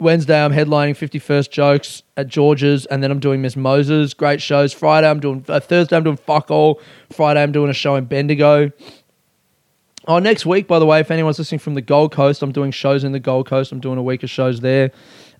Wednesday, 0.00 0.42
I'm 0.42 0.50
headlining 0.50 0.96
51st 0.96 1.50
Jokes 1.50 2.02
at 2.16 2.26
George's, 2.28 2.86
and 2.86 3.02
then 3.02 3.10
I'm 3.10 3.18
doing 3.18 3.42
Miss 3.42 3.54
Moses. 3.54 4.14
Great 4.14 4.40
shows. 4.40 4.72
Friday, 4.72 5.10
I'm 5.10 5.20
doing 5.20 5.44
uh, 5.46 5.60
Thursday, 5.60 5.94
I'm 5.94 6.04
doing 6.04 6.16
Fuck 6.16 6.50
All. 6.50 6.80
Friday, 7.12 7.42
I'm 7.42 7.52
doing 7.52 7.68
a 7.68 7.74
show 7.74 7.96
in 7.96 8.06
Bendigo. 8.06 8.72
Oh, 10.08 10.20
next 10.20 10.46
week, 10.46 10.66
by 10.66 10.78
the 10.78 10.86
way, 10.86 11.00
if 11.00 11.10
anyone's 11.10 11.38
listening 11.38 11.58
from 11.58 11.74
the 11.74 11.82
Gold 11.82 12.12
Coast, 12.12 12.42
I'm 12.42 12.52
doing 12.52 12.70
shows 12.70 13.04
in 13.04 13.12
the 13.12 13.20
Gold 13.20 13.46
Coast. 13.46 13.72
I'm 13.72 13.80
doing 13.80 13.98
a 13.98 14.02
week 14.02 14.22
of 14.22 14.30
shows 14.30 14.60
there, 14.60 14.90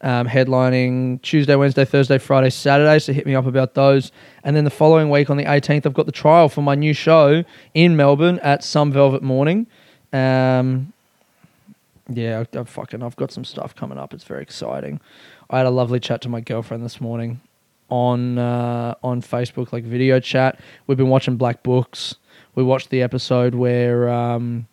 um, 0.03 0.27
headlining 0.29 1.23
Tuesday, 1.23 1.55
Wednesday, 1.55 1.87
Thursday, 1.87 2.19
Friday, 2.19 2.51
Saturday. 2.51 2.99
So 2.99 3.15
hit 3.15 3.25
me 3.25 3.35
up 3.35 3.47
about 3.47 3.73
those. 3.73 4.13
And 4.45 4.55
then 4.55 4.65
the 4.65 4.71
following 4.71 5.09
week 5.09 5.31
on 5.31 5.39
the 5.39 5.45
18th, 5.45 5.87
I've 5.87 5.95
got 5.95 6.05
the 6.05 6.13
trial 6.13 6.51
for 6.51 6.61
my 6.61 6.75
new 6.75 6.93
show 6.93 7.45
in 7.73 7.97
Melbourne 7.97 8.41
at 8.41 8.63
Some 8.63 8.93
Velvet 8.93 9.23
Morning. 9.23 9.67
Um, 10.13 10.93
yeah, 12.09 12.45
I, 12.55 12.59
I 12.59 12.65
fucking 12.65 13.03
I've 13.03 13.17
got 13.17 13.33
some 13.33 13.45
stuff 13.45 13.75
coming 13.75 13.99
up. 13.99 14.15
It's 14.15 14.25
very 14.25 14.43
exciting. 14.43 15.01
I 15.51 15.59
had 15.59 15.67
a 15.67 15.71
lovely 15.71 16.01
chat 16.01 16.21
to 16.23 16.29
my 16.29 16.41
girlfriend 16.41 16.85
this 16.85 17.01
morning 17.01 17.41
on 17.89 18.39
uh, 18.39 18.95
on 19.03 19.23
Facebook, 19.23 19.73
like 19.73 19.85
video 19.85 20.21
chat. 20.21 20.61
We've 20.87 20.99
been 20.99 21.09
watching 21.09 21.37
Black 21.37 21.63
Books. 21.63 22.17
We 22.55 22.63
watched 22.63 22.91
the 22.91 23.03
episode 23.03 23.55
where 23.55 24.09
um, 24.09 24.67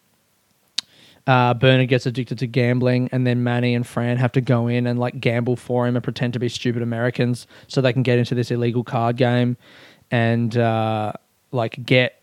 Uh, 1.26 1.54
Bernard 1.54 1.88
gets 1.88 2.06
addicted 2.06 2.38
to 2.40 2.48
gambling, 2.48 3.08
and 3.14 3.26
then 3.26 3.44
Manny 3.44 3.76
and 3.76 3.88
Fran 3.88 4.18
have 4.18 4.34
to 4.34 4.42
go 4.42 4.68
in 4.68 4.86
and 4.88 5.00
like 5.00 5.22
gamble 5.22 5.56
for 5.56 5.88
him 5.88 5.96
and 5.96 6.04
pretend 6.04 6.34
to 6.34 6.40
be 6.40 6.50
stupid 6.50 6.82
Americans 6.82 7.48
so 7.68 7.80
they 7.80 7.94
can 7.94 8.04
get 8.04 8.20
into 8.20 8.36
this 8.36 8.52
illegal 8.52 8.84
card 8.84 9.16
game 9.16 9.56
and 10.12 10.58
uh, 10.58 11.14
like 11.52 11.86
get 11.86 12.22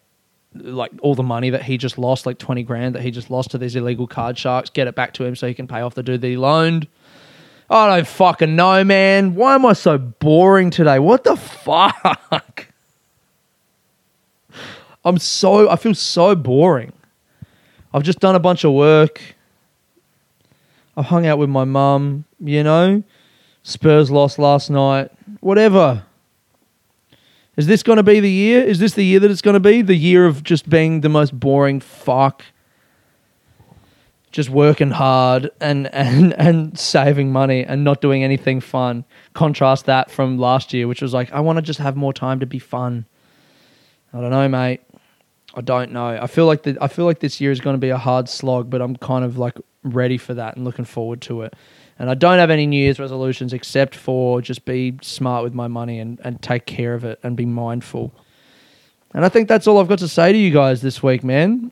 like 0.54 0.92
all 1.00 1.14
the 1.14 1.22
money 1.22 1.50
that 1.50 1.62
he 1.62 1.76
just 1.76 1.98
lost, 1.98 2.26
like 2.26 2.38
twenty 2.38 2.62
grand 2.62 2.94
that 2.94 3.02
he 3.02 3.10
just 3.10 3.30
lost 3.30 3.50
to 3.52 3.58
these 3.58 3.76
illegal 3.76 4.06
card 4.06 4.36
sharks, 4.38 4.70
get 4.70 4.86
it 4.86 4.94
back 4.94 5.14
to 5.14 5.24
him 5.24 5.36
so 5.36 5.46
he 5.46 5.54
can 5.54 5.66
pay 5.66 5.80
off 5.80 5.94
the 5.94 6.02
dude 6.02 6.20
that 6.20 6.28
he 6.28 6.36
loaned. 6.36 6.88
I 7.68 7.96
don't 7.96 8.06
fucking 8.06 8.56
know, 8.56 8.82
man. 8.82 9.36
Why 9.36 9.54
am 9.54 9.64
I 9.64 9.74
so 9.74 9.96
boring 9.96 10.70
today? 10.70 10.98
What 10.98 11.22
the 11.22 11.36
fuck? 11.36 12.66
I'm 15.04 15.18
so 15.18 15.68
I 15.68 15.76
feel 15.76 15.94
so 15.94 16.34
boring. 16.34 16.92
I've 17.94 18.02
just 18.02 18.20
done 18.20 18.34
a 18.34 18.40
bunch 18.40 18.64
of 18.64 18.72
work. 18.72 19.20
I've 20.96 21.06
hung 21.06 21.26
out 21.26 21.38
with 21.38 21.48
my 21.48 21.64
mum, 21.64 22.24
you 22.40 22.62
know. 22.62 23.02
Spurs 23.62 24.10
lost 24.10 24.38
last 24.38 24.70
night. 24.70 25.10
Whatever. 25.40 26.04
Is 27.56 27.66
this 27.66 27.82
going 27.82 27.96
to 27.96 28.02
be 28.02 28.20
the 28.20 28.30
year? 28.30 28.62
Is 28.62 28.78
this 28.78 28.94
the 28.94 29.04
year 29.04 29.20
that 29.20 29.30
it's 29.30 29.42
going 29.42 29.54
to 29.54 29.60
be? 29.60 29.82
The 29.82 29.94
year 29.94 30.26
of 30.26 30.42
just 30.42 30.68
being 30.68 31.00
the 31.00 31.08
most 31.08 31.38
boring 31.38 31.80
fuck. 31.80 32.44
Just 34.30 34.48
working 34.48 34.92
hard 34.92 35.50
and, 35.60 35.92
and, 35.92 36.32
and 36.34 36.78
saving 36.78 37.32
money 37.32 37.64
and 37.64 37.82
not 37.82 38.00
doing 38.00 38.22
anything 38.22 38.60
fun. 38.60 39.04
Contrast 39.34 39.86
that 39.86 40.10
from 40.10 40.38
last 40.38 40.72
year, 40.72 40.86
which 40.86 41.02
was 41.02 41.12
like, 41.12 41.32
I 41.32 41.40
want 41.40 41.56
to 41.56 41.62
just 41.62 41.80
have 41.80 41.96
more 41.96 42.12
time 42.12 42.40
to 42.40 42.46
be 42.46 42.60
fun. 42.60 43.06
I 44.12 44.20
don't 44.20 44.30
know, 44.30 44.48
mate. 44.48 44.82
I 45.54 45.60
don't 45.62 45.90
know. 45.90 46.18
I 46.20 46.28
feel 46.28 46.46
like 46.46 46.62
the, 46.62 46.78
I 46.80 46.86
feel 46.86 47.04
like 47.04 47.18
this 47.18 47.40
year 47.40 47.50
is 47.50 47.60
going 47.60 47.74
to 47.74 47.80
be 47.80 47.90
a 47.90 47.98
hard 47.98 48.28
slog, 48.28 48.70
but 48.70 48.80
I'm 48.80 48.96
kind 48.96 49.24
of 49.24 49.36
like 49.36 49.56
ready 49.82 50.16
for 50.16 50.34
that 50.34 50.56
and 50.56 50.64
looking 50.64 50.84
forward 50.84 51.20
to 51.22 51.42
it. 51.42 51.54
And 52.00 52.08
I 52.08 52.14
don't 52.14 52.38
have 52.38 52.48
any 52.48 52.66
New 52.66 52.82
Year's 52.82 52.98
resolutions 52.98 53.52
except 53.52 53.94
for 53.94 54.40
just 54.40 54.64
be 54.64 54.94
smart 55.02 55.44
with 55.44 55.52
my 55.52 55.68
money 55.68 55.98
and, 55.98 56.18
and 56.24 56.40
take 56.40 56.64
care 56.64 56.94
of 56.94 57.04
it 57.04 57.20
and 57.22 57.36
be 57.36 57.44
mindful. 57.44 58.10
And 59.12 59.22
I 59.22 59.28
think 59.28 59.48
that's 59.48 59.66
all 59.66 59.76
I've 59.76 59.88
got 59.88 59.98
to 59.98 60.08
say 60.08 60.32
to 60.32 60.38
you 60.38 60.50
guys 60.50 60.80
this 60.80 61.02
week, 61.02 61.22
man. 61.22 61.70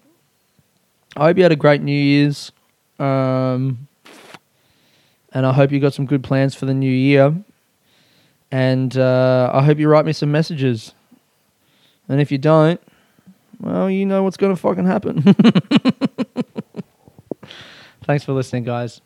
I 1.16 1.24
hope 1.24 1.38
you 1.38 1.44
had 1.44 1.52
a 1.52 1.56
great 1.56 1.80
New 1.80 1.98
Year's. 1.98 2.52
Um, 2.98 3.88
and 5.32 5.46
I 5.46 5.52
hope 5.54 5.72
you 5.72 5.80
got 5.80 5.94
some 5.94 6.04
good 6.04 6.22
plans 6.22 6.54
for 6.54 6.66
the 6.66 6.74
new 6.74 6.92
year. 6.92 7.34
And 8.50 8.94
uh, 8.98 9.50
I 9.54 9.62
hope 9.62 9.78
you 9.78 9.88
write 9.88 10.04
me 10.04 10.12
some 10.12 10.30
messages. 10.30 10.92
And 12.06 12.20
if 12.20 12.30
you 12.30 12.36
don't, 12.36 12.82
well, 13.60 13.88
you 13.88 14.04
know 14.04 14.24
what's 14.24 14.36
going 14.36 14.54
to 14.54 14.60
fucking 14.60 14.84
happen. 14.84 15.22
Thanks 18.04 18.24
for 18.24 18.34
listening, 18.34 18.64
guys. 18.64 19.00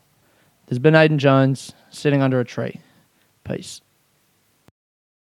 There's 0.73 0.79
been 0.79 0.95
Aiden 0.95 1.19
Jones 1.19 1.75
sitting 1.91 2.23
under 2.23 2.41
a 2.41 2.47
tree. 2.47 2.81
Peace. 3.45 3.83